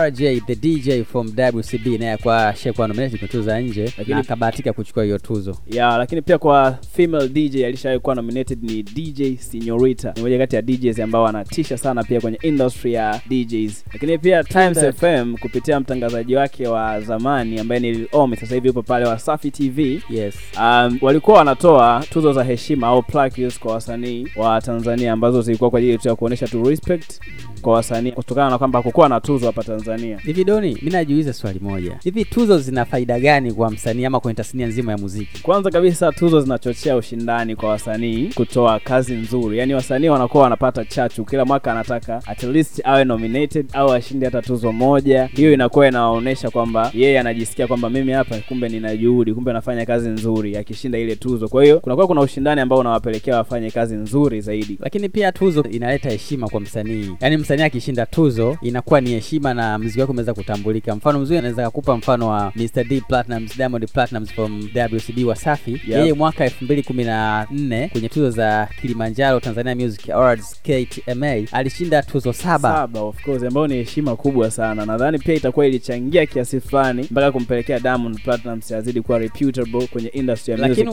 RJ 0.06 0.22
the 0.46 0.54
DJ 0.54 1.02
from 1.04 1.26
WCB 1.54 1.86
naye 1.98 2.16
kwa 2.16 2.48
ashakuwa 2.48 2.88
nominated 2.88 3.18
kwa 3.18 3.28
tuzo 3.28 3.42
za 3.42 3.60
nje 3.60 3.84
Lakini- 3.98 4.14
na 4.14 4.18
akabahatika 4.20 4.72
kuchukua 4.72 5.04
hiyo 5.04 5.18
tuzo. 5.18 5.56
Ya 5.70 5.96
lakini 5.98 6.22
pia 6.22 6.38
kwa 6.38 6.78
female 6.92 7.28
DJ 7.28 7.64
alishawahi 7.66 8.00
kuwa 8.00 8.14
nominated 8.14 8.62
ni 8.62 8.82
DJ 8.82 9.36
Signorita 9.38 10.12
ni 10.16 10.22
moja 10.22 10.38
kati 10.38 10.56
ya 10.56 10.62
DJs 10.62 10.98
ambao 11.00 11.22
wanatisha 11.22 11.78
sana 11.78 12.04
pia 12.04 12.20
kwenye 12.20 12.38
industry 12.42 12.92
ya 12.92 13.20
DJs 13.28 13.84
lakini 13.92 14.18
pia 14.18 14.44
Times. 14.52 14.78
FM 14.96 15.36
kupitia 15.36 15.80
mtangazaji 15.80 16.36
wake 16.36 16.68
wa 16.68 17.00
zamani 17.00 17.58
ambaye 17.60 17.80
ni 17.80 17.92
Lil 17.92 18.08
Omi 18.12 18.36
sasa 18.36 18.54
hivi 18.54 18.68
yupo 18.68 18.82
pale 18.82 19.04
Wasafi 19.06 19.50
TV 19.50 20.02
yes. 20.10 20.34
Um, 20.58 20.98
walikuwa 21.02 21.38
wanatoa 21.38 22.04
tuzo 22.10 22.32
za 22.32 22.44
heshima 22.44 22.86
au 22.86 23.02
plaques 23.02 23.58
kwa 23.58 23.72
wasanii 23.74 24.28
wa 24.36 24.60
Tanzania 24.60 25.12
ambazo 25.12 25.42
zilikuwa 25.42 25.70
kwa 25.70 25.78
ajili 25.78 25.98
tu 25.98 26.08
ya 26.08 26.16
kuonesha 26.16 26.46
tu 26.48 26.68
respect 26.68 27.20
kwa 27.62 27.72
wasanii 27.74 28.12
kutokana 28.12 28.50
na 28.50 28.58
kwamba 28.58 28.78
hakukuwa 28.78 29.08
na 29.08 29.20
tuzo 29.20 29.46
hapa 29.46 29.62
Tanzania. 29.64 30.18
hivi 30.18 30.44
doni 30.44 30.78
mi 30.82 30.90
najiuliza 30.90 31.32
swali 31.32 31.60
moja. 31.60 31.98
Hivi 32.04 32.24
tuzo 32.24 32.58
zina 32.58 32.84
faida 32.84 33.20
gani 33.20 33.52
kwa 33.52 33.70
msanii 33.70 34.04
ama 34.04 34.20
kwenye 34.20 34.34
tasnia 34.36 34.66
nzima 34.66 34.92
ya 34.92 34.98
muziki? 34.98 35.42
Kwanza 35.42 35.70
kabisa 35.70 36.12
tuzo 36.12 36.40
zinachochea 36.40 36.96
ushindani 36.96 37.56
kwa 37.56 37.68
wasanii 37.68 38.28
kutoa 38.34 38.80
kazi 38.80 39.14
nzuri, 39.14 39.58
yaani 39.58 39.74
wasanii 39.74 40.08
wanakuwa 40.08 40.42
wanapata 40.42 40.84
chachu, 40.84 41.24
kila 41.24 41.44
mwaka 41.44 41.72
anataka 41.72 42.22
at 42.26 42.42
least 42.42 42.80
awe 42.84 43.04
nominated 43.04 43.66
au 43.72 43.92
ashinde 43.92 44.26
hata 44.26 44.39
tuzo 44.42 44.72
moja. 44.72 45.26
Hiyo 45.34 45.52
inakuwa 45.52 45.88
inaonyesha 45.88 46.50
kwamba 46.50 46.90
yeye 46.94 47.20
anajisikia 47.20 47.66
kwamba 47.66 47.90
mimi 47.90 48.12
hapa 48.12 48.36
kumbe 48.48 48.68
nina 48.68 48.96
juhudi, 48.96 49.34
kumbe 49.34 49.52
nafanya 49.52 49.86
kazi 49.86 50.08
nzuri, 50.08 50.56
akishinda 50.56 50.98
ile 50.98 51.16
tuzo. 51.16 51.48
Kwa 51.48 51.64
hiyo 51.64 51.80
kunakuwa 51.80 52.06
kuna 52.06 52.20
ushindani 52.20 52.60
ambao 52.60 52.78
unawapelekea 52.78 53.36
wafanye 53.36 53.70
kazi 53.70 53.94
nzuri 53.94 54.40
zaidi. 54.40 54.78
lakini 54.80 55.08
pia 55.08 55.32
tuzo 55.32 55.62
inaleta 55.70 56.10
heshima 56.10 56.48
kwa 56.48 56.60
msanii 56.60 57.10
yaani 57.20 57.36
msanii 57.36 57.62
akishinda 57.62 58.06
tuzo 58.06 58.56
inakuwa 58.62 59.00
ni 59.00 59.10
heshima 59.10 59.54
na 59.54 59.78
mziki 59.78 60.00
wake 60.00 60.10
umeweza 60.12 60.34
kutambulika 60.34 60.94
mfano 60.96 61.18
mzuri 61.18 61.38
anaweza 61.38 61.66
kukupa 61.70 61.96
mfano 61.96 62.28
wa 62.28 62.52
Mr. 62.56 62.84
D 62.84 63.00
Platinums, 63.08 63.56
Diamond 63.56 63.88
Platinums 63.92 64.32
from 64.32 64.68
WCB 64.92 65.24
Wasafi 65.26 65.80
yeye 65.88 66.12
mwaka 66.12 66.46
2014 66.46 67.88
kwenye 67.88 68.08
tuzo 68.08 68.30
za 68.30 68.68
Kilimanjaro 68.80 69.40
Tanzania 69.40 69.74
Music 69.74 70.10
Awards 70.10 70.62
KTMA 70.62 71.34
alishinda 71.52 72.02
tuzo 72.02 72.32
saba 72.32 72.72
saba 72.72 73.00
of 73.00 73.22
course 73.24 73.42
ambayo 73.42 73.66
ni 73.66 73.74
heshima 73.74 74.16
kubwa 74.16 74.29
sana. 74.50 74.86
Nadhani 74.86 75.18
pia 75.18 75.34
itakuwa 75.34 75.66
ilichangia 75.66 76.26
kiasi 76.26 76.60
fulani 76.60 77.06
mpaka 77.10 77.32
kumpelekea 77.32 77.80
Diamond 77.80 78.22
Platnumz 78.24 78.72
azidi 78.72 79.00
kuwa 79.00 79.18
reputable 79.18 79.86
kwenye 79.86 80.08
industry 80.08 80.52
ya 80.60 80.68
music 80.68 80.88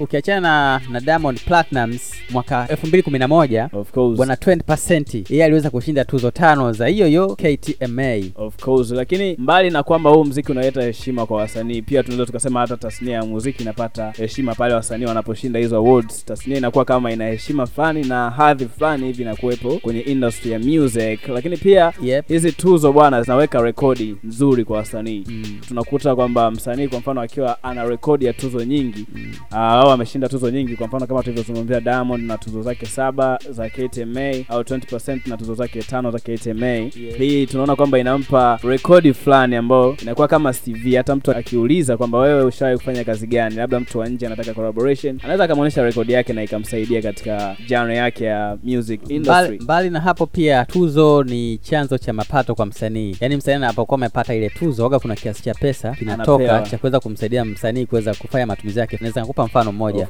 ukiachana 0.00 0.40
na, 0.40 0.80
na 0.92 1.00
Diamond 1.00 1.40
Platinums 1.40 2.12
mwaka 2.30 2.66
2011 2.66 3.68
of 3.72 3.90
course. 3.92 4.16
bwana 4.16 4.34
20% 4.34 5.22
yeye 5.30 5.44
aliweza 5.44 5.70
kushinda 5.70 6.04
tuzo 6.04 6.30
tano 6.30 6.72
za 6.72 6.86
hiyo 6.86 7.06
hiyo 7.06 7.36
KTMA 7.36 8.16
of 8.36 8.56
course. 8.56 8.90
Lakini 8.90 9.36
mbali 9.38 9.70
na 9.70 9.82
kwamba 9.82 10.10
huu 10.10 10.24
mziki 10.24 10.52
unaleta 10.52 10.82
heshima 10.82 11.26
kwa 11.26 11.36
wasanii 11.36 11.82
pia 11.82 12.02
tunaweza 12.02 12.26
tukasema 12.26 12.60
hata 12.60 12.76
tasnia 12.76 13.14
ya 13.14 13.22
muziki 13.24 13.62
inapata 13.62 14.10
heshima 14.16 14.54
pale 14.54 14.74
wasanii 14.74 15.04
wanaposhinda 15.04 15.58
hizo 15.58 15.76
awards. 15.76 16.24
Tasnia 16.24 16.56
inakuwa 16.58 16.84
kama 16.84 17.12
ina 17.12 17.26
heshima 17.28 17.66
fulani 17.66 18.04
na 18.04 18.30
hadhi 18.30 18.66
fulani 18.78 19.06
hivi 19.06 19.22
inakuwepo 19.22 19.78
kwenye 19.78 20.00
industry 20.00 20.50
ya 20.52 20.58
music. 20.58 21.28
Lakini 21.28 21.56
pia 21.56 21.92
yep. 22.02 22.28
hizi 22.28 22.52
tuzo 22.80 22.92
bwana 22.92 23.22
zinaweka 23.22 23.62
rekodi 23.62 24.16
nzuri 24.24 24.64
kwa 24.64 24.76
wasanii. 24.76 25.24
Mm. 25.28 25.44
tunakuta 25.68 26.16
kwamba 26.16 26.50
msanii 26.50 26.88
kwa 26.88 26.98
mfano 26.98 27.20
akiwa 27.20 27.62
ana 27.64 27.84
rekodi 27.84 28.24
ya 28.24 28.32
tuzo 28.32 28.64
nyingi 28.64 29.06
Mm. 29.14 29.32
Ah, 29.50 29.68
au 29.68 29.90
ameshinda 29.90 30.28
tuzo 30.28 30.50
nyingi 30.50 30.76
kwa 30.76 30.86
mfano 30.86 31.06
kama 31.06 31.22
tulivyozungumzia 31.22 31.80
Diamond 31.80 32.24
na 32.24 32.38
tuzo 32.38 32.62
zake 32.62 32.86
saba 32.86 33.38
za 33.50 33.68
KTMA 33.70 34.30
au 34.48 34.60
20% 34.62 35.20
na 35.26 35.36
tuzo 35.36 35.54
zake 35.54 35.82
tano 35.82 36.10
za 36.10 36.18
KTMA 36.18 36.76
hii 37.18 37.46
tunaona 37.46 37.76
kwamba 37.76 37.98
inampa 37.98 38.58
rekodi 38.62 39.12
fulani 39.14 39.56
ambayo 39.56 39.96
inakuwa 40.02 40.28
kama 40.28 40.52
CV 40.52 40.94
hata 40.96 41.16
mtu 41.16 41.30
akiuliza 41.30 41.96
kwamba 41.96 42.18
wewe 42.18 42.44
ushawahi 42.44 42.78
kufanya 42.78 43.04
kazi 43.04 43.26
gani 43.26 43.56
labda 43.56 43.80
mtu 43.80 43.98
wa 43.98 44.08
nje 44.08 44.26
anataka 44.26 44.54
collaboration 44.54 45.18
anaweza 45.22 45.44
akamwonyesha 45.44 45.82
rekodi 45.82 46.12
yake 46.12 46.32
na 46.32 46.42
ikamsaidia 46.42 47.02
katika 47.02 47.56
genre 47.68 47.96
yake 47.96 48.24
ya 48.24 48.58
music 48.64 49.00
industry. 49.10 49.20
Mbali, 49.44 49.58
mbali 49.60 49.90
na 49.90 50.00
hapo 50.00 50.26
pia 50.26 50.64
tuzo 50.64 51.22
ni 51.22 51.58
chanzo 51.58 51.98
cha 51.98 52.12
mapato 52.12 52.54
kwa 52.60 52.66
msanii. 52.66 53.16
Yaani 53.20 53.36
msanii 53.36 53.56
anapokuwa 53.56 53.94
amepata 53.94 54.34
ile 54.34 54.48
tuzo 54.50 54.82
waga 54.82 54.98
kuna 54.98 55.14
kiasi 55.16 55.42
cha 55.42 55.54
pesa 55.54 55.92
kinatoka 55.92 56.42
cha 56.70 56.78
kuweza 56.78 57.00
kumsaidia 57.00 57.44
msanii 57.44 57.86
kuweza 57.86 58.14
kufanya 58.14 58.46
matumizi 58.46 58.78
yake. 58.78 58.98
Naweza 59.00 59.20
kukupa 59.20 59.44
mfano 59.46 59.72
mmoja. 59.72 60.06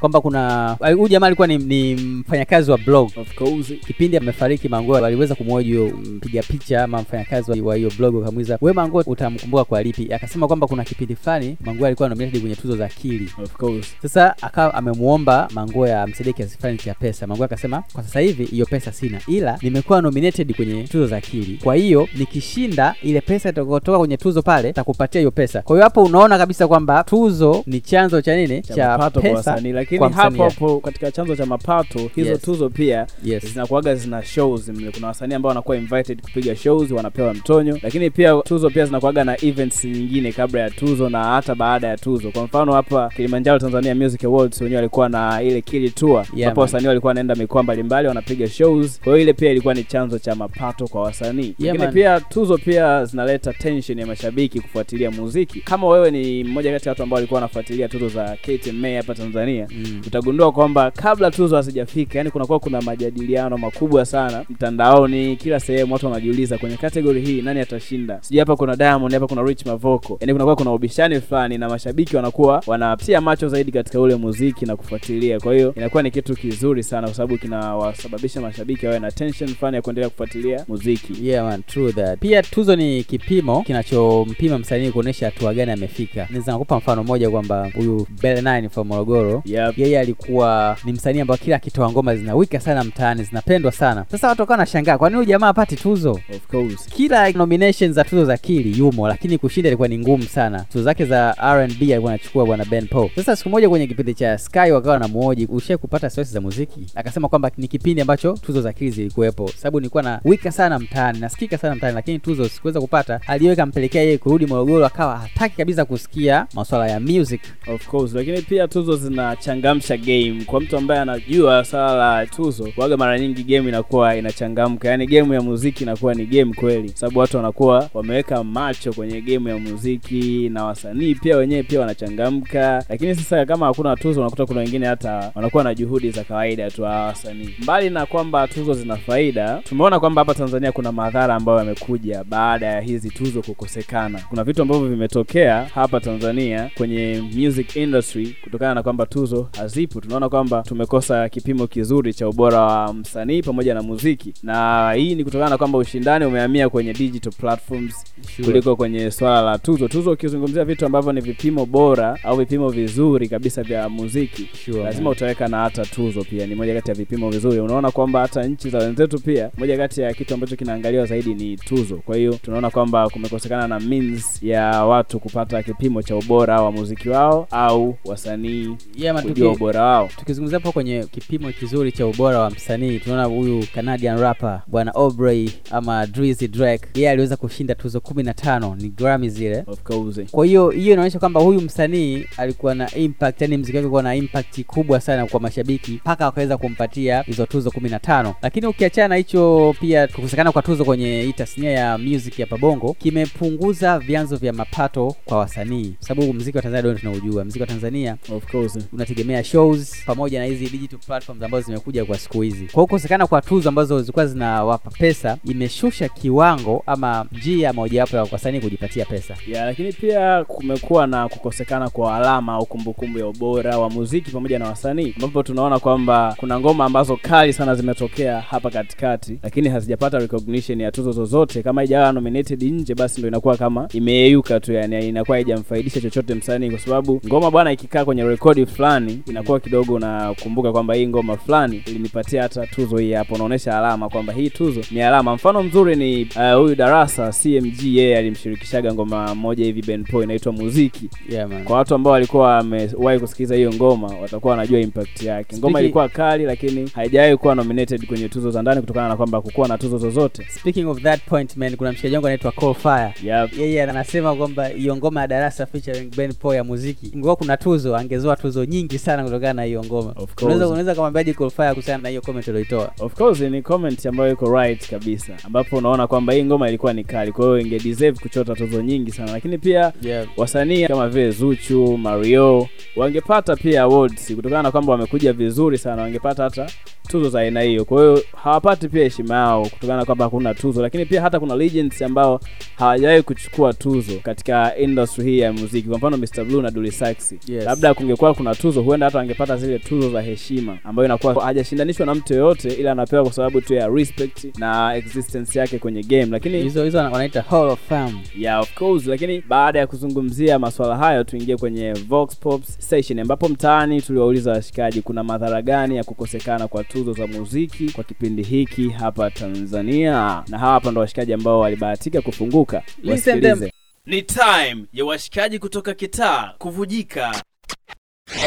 Kwamba 0.00 0.20
kuna 0.20 0.70
huyu 0.80 1.08
jamaa 1.08 1.26
alikuwa 1.26 1.46
ni, 1.48 1.58
ni 1.58 1.94
mfanyakazi 1.94 2.70
wa 2.70 2.78
blog. 2.78 3.10
Of 3.16 3.34
course. 3.34 3.72
Kipindi 3.86 4.16
amefariki 4.16 4.68
mango 4.68 4.96
aliweza 4.96 5.34
kumwoji 5.34 5.72
huyo 5.76 5.96
mpiga 5.96 6.42
picha 6.42 6.84
ama 6.84 7.02
mfanyakazi 7.02 7.60
wa- 7.60 7.76
hiyo 7.76 7.90
blog 7.98 8.22
akamuuliza 8.22 8.58
we 8.60 8.72
mango 8.72 9.02
utamkumbuka 9.06 9.64
kwa 9.64 9.82
lipi? 9.82 10.14
Akasema 10.14 10.46
kwamba 10.46 10.66
kuna 10.66 10.84
kipindi 10.84 11.16
fulani 11.16 11.56
mango 11.64 11.86
alikuwa 11.86 12.08
nominated 12.08 12.40
kwenye 12.40 12.56
tuzo 12.56 12.76
za 12.76 12.84
akili. 12.86 13.30
Of 13.42 13.52
course. 13.56 13.86
Sasa 14.02 14.34
akawa 14.42 14.74
amemuomba 14.74 15.48
Mango 15.54 15.86
amsaidie 15.86 16.32
kiasi 16.32 16.58
fulani 16.58 16.78
cha 16.78 16.94
pesa. 16.94 17.26
Mango 17.26 17.44
akasema 17.44 17.82
kwa 17.92 18.02
sasa 18.02 18.20
hivi 18.20 18.44
hiyo 18.44 18.66
pesa 18.66 18.92
sina 18.92 19.20
ila 19.28 19.58
nimekuwa 19.62 20.02
nominated 20.02 20.56
kwenye 20.56 20.82
tuzo 20.82 21.06
za 21.06 21.16
akili. 21.16 21.58
Kwa 21.64 21.74
hiyo 21.74 21.89
nikishinda 21.94 22.94
ile 23.02 23.20
pesa 23.20 23.48
itakayotoka 23.48 23.98
kwenye 23.98 24.16
tuzo 24.16 24.42
pale 24.42 24.72
takupatia 24.72 25.20
hiyo 25.20 25.30
pesa. 25.30 25.62
Kwa 25.62 25.76
hiyo 25.76 25.84
hapo 25.84 26.02
unaona 26.02 26.38
kabisa 26.38 26.68
kwamba 26.68 27.04
tuzo 27.04 27.62
ni 27.66 27.80
chanzo 27.80 28.20
cha 28.22 28.36
nini? 28.36 28.62
Cha 28.62 28.88
mapato 28.88 29.20
kwa 29.20 29.30
pesa 29.30 29.36
wasanii. 29.50 29.72
Lakini 29.72 30.00
hapo 30.12 30.42
hapo 30.44 30.80
katika 30.80 31.10
chanzo 31.12 31.36
cha 31.36 31.46
mapato 31.46 31.98
hizo 32.14 32.30
Yes. 32.30 32.40
tuzo 32.42 32.68
pia 32.70 33.06
yes. 33.24 33.46
zinakuaga 33.52 33.94
zina 33.94 34.22
shows. 34.22 34.68
Mle. 34.68 34.90
kuna 34.90 35.06
wasanii 35.06 35.34
ambao 35.34 35.48
wanakuwa 35.48 35.76
invited 35.76 36.20
kupiga 36.22 36.56
shows 36.56 36.90
wanapewa 36.90 37.34
mtonyo. 37.34 37.78
Lakini 37.82 38.10
pia 38.10 38.34
tuzo 38.44 38.70
pia 38.70 38.86
zinakuaga 38.86 39.24
na 39.24 39.44
events 39.44 39.84
nyingine 39.84 40.32
kabla 40.32 40.60
ya 40.60 40.70
tuzo 40.70 41.08
na 41.08 41.24
hata 41.24 41.54
baada 41.54 41.86
ya 41.88 41.96
tuzo. 41.96 42.30
Kwa 42.30 42.44
mfano 42.44 42.72
hapa 42.72 43.08
kilimanjaro 43.16 43.58
tanzania 43.58 43.94
music 43.94 44.24
awards 44.24 44.60
wenyewe 44.60 44.76
walikuwa 44.76 45.08
na 45.08 45.42
ile 45.42 45.60
kili 45.60 45.90
tour. 45.90 46.18
Ambapo 46.18 46.38
yeah, 46.38 46.58
wasanii 46.58 46.86
walikuwa 46.86 47.10
wanaenda 47.10 47.34
mikoa 47.34 47.62
mbalimbali 47.62 48.08
wanapiga 48.08 48.48
shows. 48.48 49.00
Kwa 49.00 49.12
hiyo 49.12 49.18
ile 49.22 49.32
pia 49.32 49.50
ilikuwa 49.50 49.74
ni 49.74 49.84
chanzo 49.84 50.18
cha 50.18 50.34
mapato 50.34 50.88
kwa 50.88 51.02
wasanii 51.02 51.54
lakini 51.80 52.02
pia 52.02 52.20
tuzo 52.20 52.58
pia 52.58 53.04
zinaleta 53.04 53.52
tension 53.52 53.98
ya 53.98 54.06
mashabiki 54.06 54.60
kufuatilia 54.60 55.10
muziki. 55.10 55.60
Kama 55.60 55.88
wewe 55.88 56.10
ni 56.10 56.44
mmoja 56.44 56.72
kati 56.72 56.88
ya 56.88 56.90
watu 56.92 57.02
ambao 57.02 57.14
walikuwa 57.16 57.36
wanafuatilia 57.40 57.88
tuzo 57.88 58.08
za 58.08 58.36
KTMA 58.42 58.88
hapa 58.96 59.14
tanzania 59.14 59.66
mm. 59.70 60.02
utagundua 60.06 60.52
kwamba 60.52 60.90
kabla 60.90 61.30
tuzo 61.30 61.56
hazijafika 61.56 62.18
yani 62.18 62.30
kunakuwa 62.30 62.58
kuna 62.60 62.80
majadiliano 62.82 63.58
makubwa 63.58 64.04
sana 64.06 64.44
mtandaoni 64.50 65.36
kila 65.36 65.60
sehemu 65.60 65.92
watu 65.92 66.06
wanajiuliza 66.06 66.58
kwenye 66.58 66.76
kategori 66.76 67.20
hii 67.20 67.42
nani 67.42 67.60
atashinda? 67.60 68.18
Sijui 68.22 68.38
hapa 68.40 68.56
kuna 68.56 68.76
diamond 68.76 69.14
hapa 69.14 69.26
kuna 69.26 69.42
rich 69.42 69.66
mavoko. 69.66 70.16
Yani 70.20 70.32
kunakuwa 70.32 70.56
kuna 70.56 70.72
ubishani 70.72 71.20
fulani 71.20 71.58
na 71.58 71.68
mashabiki 71.68 72.16
wanakuwa 72.16 72.62
wanatia 72.66 73.20
macho 73.20 73.48
zaidi 73.48 73.72
katika 73.72 74.00
ule 74.00 74.14
muziki 74.16 74.66
na 74.66 74.76
kufuatilia. 74.76 75.40
Kwa 75.40 75.54
hiyo 75.54 75.74
inakuwa 75.76 76.02
ni 76.02 76.10
kitu 76.10 76.34
kizuri 76.34 76.82
sana 76.82 77.06
kwa 77.06 77.14
sababu 77.16 77.38
kinawasababisha 77.38 78.40
mashabiki 78.40 78.86
wawe 78.86 78.98
na 78.98 79.10
tension 79.10 79.50
fulani 79.54 79.76
ya 79.76 79.82
kuendelea 79.82 80.10
kufuatilia 80.10 80.64
muziki. 80.68 81.28
Yeah 81.28 81.44
man 81.44 81.62
true 81.70 81.92
that. 81.92 82.18
Pia 82.20 82.42
tuzo 82.42 82.76
ni 82.76 83.04
kipimo 83.04 83.62
kinachompima 83.62 84.58
msanii 84.58 84.90
kuonyesha 84.90 85.26
hatua 85.26 85.54
gani 85.54 85.72
amefika. 85.72 86.26
Naweza 86.30 86.52
nakupa 86.52 86.76
mfano 86.76 87.04
mmoja 87.04 87.30
kwamba 87.30 87.70
huyu 87.74 88.06
Bele 88.22 88.40
9 88.40 88.68
from 88.68 88.88
Morogoro 88.88 89.42
yep. 89.44 89.78
yeye 89.78 90.00
alikuwa 90.00 90.76
ni 90.84 90.92
msanii 90.92 91.20
ambao 91.20 91.36
kila 91.36 91.56
akitoa 91.56 91.90
ngoma 91.90 92.16
zinawika 92.16 92.60
sana 92.60 92.84
mtaani 92.84 93.24
zinapendwa 93.24 93.72
sana. 93.72 94.04
Sasa 94.10 94.28
watu 94.28 94.40
wakawa 94.40 94.56
nashangaa 94.56 94.98
kwa 94.98 95.08
nini 95.08 95.16
huyu 95.16 95.28
jamaa 95.28 95.48
apati 95.48 95.76
tuzo? 95.76 96.10
Of 96.10 96.46
course. 96.50 96.86
Kila 96.86 97.32
nomination 97.32 97.92
za 97.92 98.04
tuzo 98.04 98.24
za 98.24 98.36
kili 98.36 98.78
yumo 98.78 99.08
lakini 99.08 99.38
kushinda 99.38 99.68
ilikuwa 99.68 99.88
ni 99.88 99.98
ngumu 99.98 100.22
sana. 100.24 100.60
Tuzo 100.72 100.84
zake 100.84 101.04
za 101.04 101.34
R&B 101.38 101.92
alikuwa 101.92 102.12
anachukua 102.12 102.46
bwana 102.46 102.64
Ben 102.64 102.86
Paul. 102.88 103.10
Sasa 103.16 103.36
siku 103.36 103.48
moja 103.48 103.68
kwenye 103.68 103.86
kipindi 103.86 104.14
cha 104.14 104.38
Sky 104.38 104.58
wakawa 104.72 104.98
na 104.98 105.08
muoji 105.08 105.46
ushai 105.46 105.76
kupata 105.76 106.10
stress 106.10 106.32
za 106.32 106.40
muziki? 106.40 106.86
Akasema 106.94 107.28
kwamba 107.28 107.50
ni 107.56 107.68
kipindi 107.68 108.00
ambacho 108.00 108.32
tuzo 108.32 108.60
za 108.62 108.72
kili 108.72 108.90
zilikuwepo 108.90 109.48
sababu 109.56 109.80
nilikuwa 109.80 110.02
na 110.02 110.20
wika 110.24 110.52
sana 110.52 110.78
mtaani. 110.78 111.20
Nasikika 111.20 111.58
sana 111.60 111.74
mtaani 111.74 111.94
lakini 111.94 112.18
tuzo 112.18 112.48
sikuweza 112.48 112.80
kupata. 112.80 113.20
Aliyo 113.26 113.66
mpelekea 113.66 114.02
yeye 114.02 114.18
kurudi 114.18 114.46
Morogoro 114.46 114.86
akawa 114.86 115.18
hataki 115.18 115.56
kabisa 115.56 115.84
kusikia 115.84 116.46
masuala 116.54 116.88
ya 116.88 117.00
music. 117.00 117.40
Of 117.74 117.88
course 117.88 118.14
lakini 118.14 118.42
pia 118.42 118.68
tuzo 118.68 118.96
zinachangamsha 118.96 119.96
game. 119.96 120.42
Kwa 120.46 120.60
mtu 120.60 120.76
ambaye 120.76 121.00
anajua 121.00 121.64
swala 121.64 121.94
la 121.94 122.26
tuzo 122.26 122.68
waga 122.76 122.96
mara 122.96 123.18
nyingi 123.18 123.42
game 123.44 123.68
inakuwa 123.68 124.16
inachangamka. 124.16 124.88
Yaani 124.88 125.06
game 125.06 125.34
ya 125.34 125.42
muziki 125.42 125.82
inakuwa 125.84 126.14
ni 126.14 126.26
game 126.26 126.54
kweli. 126.54 126.88
Sababu 126.94 127.18
watu 127.18 127.36
wanakuwa 127.36 127.90
wameweka 127.94 128.44
macho 128.44 128.92
kwenye 128.92 129.20
game 129.20 129.50
ya 129.50 129.58
muziki 129.58 130.48
na 130.48 130.64
wasanii 130.64 131.14
pia 131.14 131.36
wenyewe 131.36 131.62
pia 131.62 131.80
wanachangamka. 131.80 132.84
Lakini 132.88 133.14
sasa 133.14 133.46
kama 133.46 133.66
hakuna 133.66 133.96
tuzo 133.96 134.20
unakuta 134.20 134.46
kuna 134.46 134.60
wengine 134.60 134.86
hata 134.86 135.32
wanakuwa 135.34 135.64
na 135.64 135.74
juhudi 135.74 136.10
za 136.10 136.24
kawaida 136.24 136.70
tu 136.70 136.82
wasanii 136.82 137.54
mbali 137.62 137.90
na 137.90 138.06
kwamba 138.06 138.48
tuzo 138.48 138.74
zina 138.74 138.96
faida 138.96 139.60
tumeona 139.68 140.00
kwamba 140.00 140.20
hapa 140.20 140.34
tanzania 140.34 140.72
kuna 140.72 140.92
madhara 140.92 141.34
ambayo 141.34 141.49
yamekuja 141.58 142.24
baada 142.24 142.66
ya 142.66 142.80
hizi 142.80 143.10
tuzo 143.10 143.42
kukosekana. 143.42 144.20
Kuna 144.28 144.44
vitu 144.44 144.62
ambavyo 144.62 144.88
vimetokea 144.88 145.66
hapa 145.74 146.00
tanzania 146.00 146.70
kwenye 146.76 147.22
music 147.36 147.76
industry 147.76 148.36
kutokana 148.44 148.74
na 148.74 148.82
kwamba 148.82 149.06
tuzo 149.06 149.48
hazipo. 149.58 150.00
Tunaona 150.00 150.28
kwamba 150.28 150.62
tumekosa 150.62 151.28
kipimo 151.28 151.66
kizuri 151.66 152.14
cha 152.14 152.28
ubora 152.28 152.60
wa 152.60 152.94
msanii 152.94 153.42
pamoja 153.42 153.74
na 153.74 153.82
muziki. 153.82 154.34
Na 154.42 154.92
hii 154.92 155.14
ni 155.14 155.24
kutokana 155.24 155.50
na 155.50 155.58
kwamba 155.58 155.78
ushindani 155.78 156.24
umehamia 156.24 156.68
kwenye 156.68 156.92
digital 156.92 157.32
platforms 157.32 158.04
kuliko 158.44 158.76
kwenye 158.76 159.10
swala 159.10 159.42
la 159.42 159.58
tuzo. 159.58 159.88
Tuzo 159.88 160.10
ukizungumzia 160.10 160.64
vitu 160.64 160.86
ambavyo 160.86 161.12
ni 161.12 161.20
vipimo 161.20 161.66
bora 161.66 162.18
au 162.24 162.36
vipimo 162.36 162.68
vizuri 162.70 163.28
kabisa 163.28 163.62
vya 163.62 163.88
muziki 163.88 164.48
Sure, 164.64 164.82
lazima 164.82 165.10
utaweka 165.10 165.48
na 165.48 165.56
hata 165.58 165.84
tuzo 165.86 166.24
pia. 166.24 166.46
Ni 166.46 166.54
moja 166.54 166.74
kati 166.74 166.90
ya 166.90 166.94
vipimo 166.94 167.30
vizuri. 167.30 167.60
Unaona 167.60 167.90
kwamba 167.90 168.20
hata 168.20 168.42
nchi 168.42 168.70
za 168.70 168.78
wenzetu 168.78 169.18
pia 169.18 169.50
moja 169.58 169.76
kati 169.76 170.00
ya 170.00 170.14
kitu 170.14 170.34
ambacho 170.34 170.56
kinaangaliwa 170.56 171.06
zaidi 171.06 171.34
ni 171.40 171.56
tuzo 171.56 171.96
kwa 171.96 172.16
hiyo 172.16 172.32
tunaona 172.42 172.70
kwamba 172.70 173.08
kumekosekana 173.08 173.68
na 173.68 173.80
means 173.80 174.42
ya 174.42 174.84
watu 174.84 175.20
kupata 175.20 175.62
kipimo 175.62 176.02
cha 176.02 176.16
ubora 176.16 176.62
wa 176.62 176.72
muziki 176.72 177.08
wao 177.08 177.46
au 177.50 177.96
wasanii 178.04 178.76
yeah, 178.96 179.22
kujua 179.22 179.52
ubora 179.52 179.82
wao 179.82 180.08
tukizungumzia 180.16 180.58
hapo 180.58 180.72
kwenye 180.72 181.04
kipimo 181.10 181.52
kizuri 181.52 181.92
cha 181.92 182.06
ubora 182.06 182.38
wa 182.38 182.50
msanii 182.50 182.98
tunaona 182.98 183.24
huyu 183.24 183.66
canadian 183.74 184.18
rapper 184.20 184.62
bwana 184.66 184.94
Aubrey 184.94 185.50
ama 185.70 186.06
Drizzy 186.06 186.48
Drake, 186.48 186.86
yeye 186.94 187.10
aliweza 187.10 187.36
kushinda 187.36 187.74
tuzo 187.74 188.00
kumi 188.00 188.22
na 188.22 188.34
tano 188.34 188.76
ni 188.80 188.88
Grammy 188.88 189.28
zile. 189.28 189.64
of 189.66 189.82
course 189.82 190.20
Kwa 190.30 190.46
hiyo 190.46 190.70
hiyo 190.70 190.92
inaonyesha 190.92 191.18
kwamba 191.18 191.40
huyu 191.40 191.60
msanii 191.60 192.24
alikuwa 192.36 192.74
na 192.74 192.94
impact, 192.94 193.40
yani 193.40 193.56
mziki 193.56 193.76
wake 193.76 193.84
ulikuwa 193.84 194.02
na 194.02 194.14
impact 194.14 194.64
kubwa 194.64 195.00
sana 195.00 195.26
kwa 195.26 195.40
mashabiki 195.40 195.92
mpaka 195.92 196.24
wakaweza 196.24 196.56
kumpatia 196.56 197.22
hizo 197.22 197.46
tuzo 197.46 197.70
kumi 197.70 197.88
na 197.90 197.98
tano. 197.98 198.34
Lakini 198.42 198.66
ukiachana 198.66 199.08
na 199.08 199.16
hicho, 199.16 199.74
pia 199.80 200.06
kukosekana 200.08 200.52
kwa 200.52 200.62
tuzo 200.62 200.84
kwenye 200.84 201.24
hii 201.30 201.36
tasnia 201.36 201.70
ya 201.70 201.98
music 201.98 202.38
ya 202.38 202.46
Bongo 202.46 202.94
kimepunguza 202.98 203.98
vyanzo 203.98 204.36
vya 204.36 204.52
mapato 204.52 205.14
kwa 205.24 205.38
wasanii, 205.38 205.94
sababu 206.00 206.32
mziki 206.34 206.56
wa 206.58 206.62
Tanzania 206.62 206.92
ndio 206.92 206.94
tunaujua. 207.00 207.44
Mziki 207.44 207.60
wa 207.60 207.66
Tanzania 207.66 208.16
of 208.36 208.46
course 208.52 208.78
unategemea 208.92 209.44
shows 209.44 210.04
pamoja 210.06 210.38
na 210.38 210.44
hizi 210.44 210.68
digital 210.68 210.98
platforms 210.98 211.42
ambazo 211.42 211.66
zimekuja 211.66 212.04
kwa 212.04 212.18
siku 212.18 212.40
hizi. 212.42 212.64
Kwa 212.64 212.72
hiyo 212.74 212.86
kukosekana 212.86 213.26
kwa 213.26 213.42
tuzo 213.42 213.68
ambazo 213.68 214.00
zilikuwa 214.00 214.26
zinawapa 214.26 214.90
pesa 214.90 215.38
imeshusha 215.44 216.08
kiwango 216.08 216.82
ama 216.86 217.26
njia 217.32 217.72
mojawapo 217.72 218.16
ya 218.16 218.22
wasanii 218.32 218.60
kujipatia 218.60 219.04
pesa. 219.04 219.34
yeah, 219.46 219.66
lakini 219.66 219.92
pia 219.92 220.44
kumekuwa 220.44 221.06
na 221.06 221.28
kukosekana 221.28 221.90
kwa 221.90 222.16
alama 222.16 222.52
au 222.52 222.66
kumbukumbu 222.66 223.18
ya 223.18 223.26
ubora 223.26 223.78
wa 223.78 223.90
muziki 223.90 224.30
pamoja 224.30 224.58
na 224.58 224.66
wasanii 224.68 225.14
ambapo 225.16 225.42
tunaona 225.42 225.78
kwamba 225.78 226.34
kuna 226.38 226.60
ngoma 226.60 226.84
ambazo 226.84 227.16
kali 227.16 227.52
sana 227.52 227.74
zimetokea 227.74 228.40
hapa 228.40 228.70
katikati 228.70 229.38
lakini 229.42 229.68
hazijapata 229.68 230.18
recognition 230.18 230.80
ya 230.80 230.92
tuzo 230.92 231.12
zozote. 231.24 231.62
Kama 231.62 231.80
haijawa 231.80 232.12
nominated 232.12 232.62
nje 232.62 232.94
basi 232.94 233.20
ndo 233.20 233.28
inakuwa 233.28 233.56
kama 233.56 233.88
imeyeyuka 233.92 234.60
tu 234.60 234.72
yani 234.72 235.08
inakuwa 235.08 235.36
haijamfaidisha 235.36 236.00
chochote 236.00 236.34
msanii 236.34 236.70
kwa 236.70 236.78
sababu 236.78 237.20
ngoma 237.26 237.50
bwana 237.50 237.72
ikikaa 237.72 238.04
kwenye 238.04 238.24
rekodi 238.24 238.66
fulani 238.66 239.22
inakuwa 239.26 239.60
kidogo 239.60 239.94
unakumbuka 239.94 240.72
kwamba 240.72 240.94
hii 240.94 241.06
ngoma 241.06 241.36
fulani 241.36 241.82
ilinipatia 241.86 242.42
hata 242.42 242.66
tuzo 242.66 242.96
hii 242.96 243.12
hapo. 243.12 243.34
Unaonyesha 243.34 243.78
alama 243.78 244.08
kwamba 244.08 244.32
hii 244.32 244.50
tuzo 244.50 244.80
ni 244.90 245.02
alama. 245.02 245.34
Mfano 245.34 245.62
mzuri 245.62 245.96
ni 245.96 246.22
uh, 246.36 246.60
huyu 246.60 246.74
darasa 246.74 247.32
cmg 247.42 247.82
yeye 247.84 248.18
alimshirikishaga 248.18 248.94
ngoma 248.94 249.34
moja 249.34 249.64
hivi 249.64 249.82
benpo 249.82 250.22
inaitwa 250.22 250.52
muziki. 250.52 251.10
Yeah, 251.30 251.48
man. 251.48 251.64
kwa 251.64 251.76
watu 251.76 251.94
ambao 251.94 252.12
walikuwa 252.12 252.48
wamewahi 252.48 253.18
kusikiliza 253.20 253.54
hiyo 253.54 253.72
ngoma 253.72 254.06
watakuwa 254.22 254.50
wanajua 254.50 254.80
impact 254.80 255.22
yake. 255.22 255.56
Ngoma 255.56 255.72
Speaking- 255.78 255.82
ilikuwa 255.84 256.08
kali 256.08 256.44
lakini 256.44 256.90
haijawahi 256.94 257.36
kuwa 257.36 257.54
nominated 257.54 258.06
kwenye 258.06 258.28
tuzo 258.28 258.50
za 258.50 258.62
ndani 258.62 258.80
kutokana 258.80 259.08
na 259.08 259.16
kwamba 259.16 259.40
kukuwa 259.40 259.68
na 259.68 259.78
tuzo 259.78 259.98
zozote. 259.98 260.46
Speaking 260.50 260.86
of 260.88 260.99
that 261.02 261.20
point 261.28 261.56
man, 261.56 261.76
kuna 261.76 261.92
mshikaji 261.92 262.14
wangu 262.14 262.26
anaitwa 262.26 262.52
Cole 262.52 262.74
Fire. 262.74 263.14
yep. 263.24 263.58
Yeye 263.58 263.82
anasema 263.82 264.34
kwamba 264.34 264.66
hiyo 264.68 264.96
ngoma 264.96 265.20
ya 265.20 265.26
darasa 265.26 265.66
featuring 265.66 266.16
Ben 266.16 266.32
Paul 266.32 266.54
ya 266.56 266.64
muziki, 266.64 267.06
ingekuwa 267.06 267.36
kuna 267.36 267.56
tuzo, 267.56 267.96
angezoa 267.96 268.36
tuzo 268.36 268.64
nyingi 268.64 268.98
sana 268.98 269.24
kutokana 269.24 269.52
na 269.52 269.62
hiyo 269.64 269.84
ngoma. 269.84 270.14
Unaweza 270.42 270.68
unaweza 270.68 270.94
kumwambiaje 270.94 271.32
Cole 271.34 271.50
Fire 271.50 271.70
kuhusiana 271.70 272.02
na 272.02 272.08
hiyo 272.08 272.20
comment 272.20 272.48
aliyoitoa? 272.48 272.92
of 273.00 273.14
course 273.14 273.40
ni 273.40 273.62
comment 273.62 274.06
ambayo 274.06 274.32
iko 274.32 274.50
right 274.52 274.90
kabisa 274.90 275.32
ambapo 275.44 275.76
unaona 275.76 276.06
kwamba 276.06 276.32
hii 276.32 276.44
ngoma 276.44 276.68
ilikuwa 276.68 276.92
ni 276.92 277.04
kali 277.04 277.32
kwa 277.32 277.44
hiyo 277.44 277.58
inge 277.60 277.78
deserve 277.78 278.18
kuchota 278.22 278.54
tuzo 278.54 278.82
nyingi 278.82 279.12
sana 279.12 279.32
lakini 279.32 279.58
pia 279.58 279.92
yep. 280.02 280.28
wasanii 280.36 280.86
kama 280.86 281.08
vile 281.08 281.30
Zuchu, 281.30 281.98
Mario 281.98 282.68
wangepata 282.96 283.56
pia 283.56 283.82
awards 283.82 284.34
kutokana 284.34 284.62
na 284.62 284.70
kwamba 284.70 284.92
wamekuja 284.92 285.32
vizuri 285.32 285.78
sana, 285.78 286.02
wangepata 286.02 286.42
hata 286.42 286.66
tuzo 287.08 287.28
za 287.30 287.40
aina 287.40 287.60
hiyo. 287.60 287.84
Kwa 287.84 288.00
hiyo 288.02 288.22
hawapati 288.42 288.88
pia 288.88 289.02
heshima 289.04 289.34
yao 289.34 289.62
kutokana 289.62 289.96
na 289.96 290.04
kwamba 290.04 290.24
hakuna 290.24 290.54
tuzo, 290.54 290.82
lakini 290.90 291.06
pia 291.06 291.22
hata 291.22 291.40
kuna 291.40 291.56
legends 291.56 292.02
ambao 292.02 292.40
hawajawahi 292.76 293.22
kuchukua 293.22 293.72
tuzo 293.72 294.12
katika 294.22 294.76
industry 294.76 295.24
hii 295.24 295.38
ya 295.38 295.52
muziki, 295.52 295.88
kwa 295.88 295.98
mfano 295.98 296.16
Mr 296.16 296.44
Blue 296.44 296.62
na 296.62 296.70
Dully 296.70 296.90
Sax 296.92 297.32
Yes. 297.48 297.64
Labda 297.64 297.94
kungekuwa 297.94 298.34
kuna 298.34 298.54
tuzo, 298.54 298.82
huenda 298.82 299.06
hata 299.06 299.18
wangepata 299.18 299.56
zile 299.56 299.78
tuzo 299.78 300.10
za 300.10 300.22
heshima 300.22 300.78
ambayo 300.84 301.06
inakuwa 301.06 301.44
hajashindanishwa 301.44 302.06
na 302.06 302.14
mtu 302.14 302.34
yoyote, 302.34 302.68
ila 302.72 302.92
anapewa 302.92 303.22
kwa 303.22 303.32
sababu 303.32 303.60
tu 303.60 303.74
ya 303.74 303.88
respect 303.88 304.58
na 304.58 304.94
existence 304.96 305.58
yake 305.58 305.78
kwenye 305.78 306.02
game, 306.02 306.26
lakini 306.26 306.62
Hizo 306.62 306.84
hizo 306.84 306.98
wanaita 306.98 307.42
Hall 307.42 307.68
of 307.68 307.80
Fame. 307.88 308.14
yeah 308.38 308.60
of 308.60 308.74
course. 308.74 309.06
Lakini 309.06 309.42
baada 309.48 309.78
ya 309.78 309.86
kuzungumzia 309.86 310.58
masuala 310.58 310.96
hayo 310.96 311.24
tuingie 311.24 311.56
kwenye 311.56 311.92
Vox 311.92 312.36
Pops 312.36 312.76
session 312.78 313.18
ambapo 313.18 313.48
mtaani 313.48 314.02
tuliwauliza 314.02 314.50
washikaji 314.52 315.02
kuna 315.02 315.24
madhara 315.24 315.62
gani 315.62 315.96
ya 315.96 316.04
kukosekana 316.04 316.68
kwa 316.68 316.84
tuzo 316.84 317.12
za 317.12 317.26
muziki 317.26 317.90
kwa 317.92 318.04
kipindi 318.04 318.42
hiki 318.42 318.88
hapa 318.88 319.30
Tanzania? 319.30 320.42
Na 320.48 320.58
hawa 320.58 320.79
hapa 320.80 320.90
ndo 320.90 321.00
washikaji 321.00 321.32
ambao 321.32 321.60
walibahatika 321.60 322.20
kufunguka 322.22 322.82
Wasikilize. 323.04 323.72
ni 324.06 324.22
time 324.22 324.84
ya 324.92 325.04
washikaji 325.04 325.58
kutoka 325.58 325.94
kitaa 325.94 326.54
kuvujika 326.58 327.42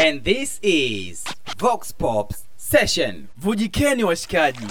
And 0.08 0.24
this 0.24 0.60
is 0.62 1.24
Vox 1.58 1.94
Pops 1.94 2.46
Session. 2.56 3.26
vujikeni 3.38 4.04
washikaji 4.04 4.68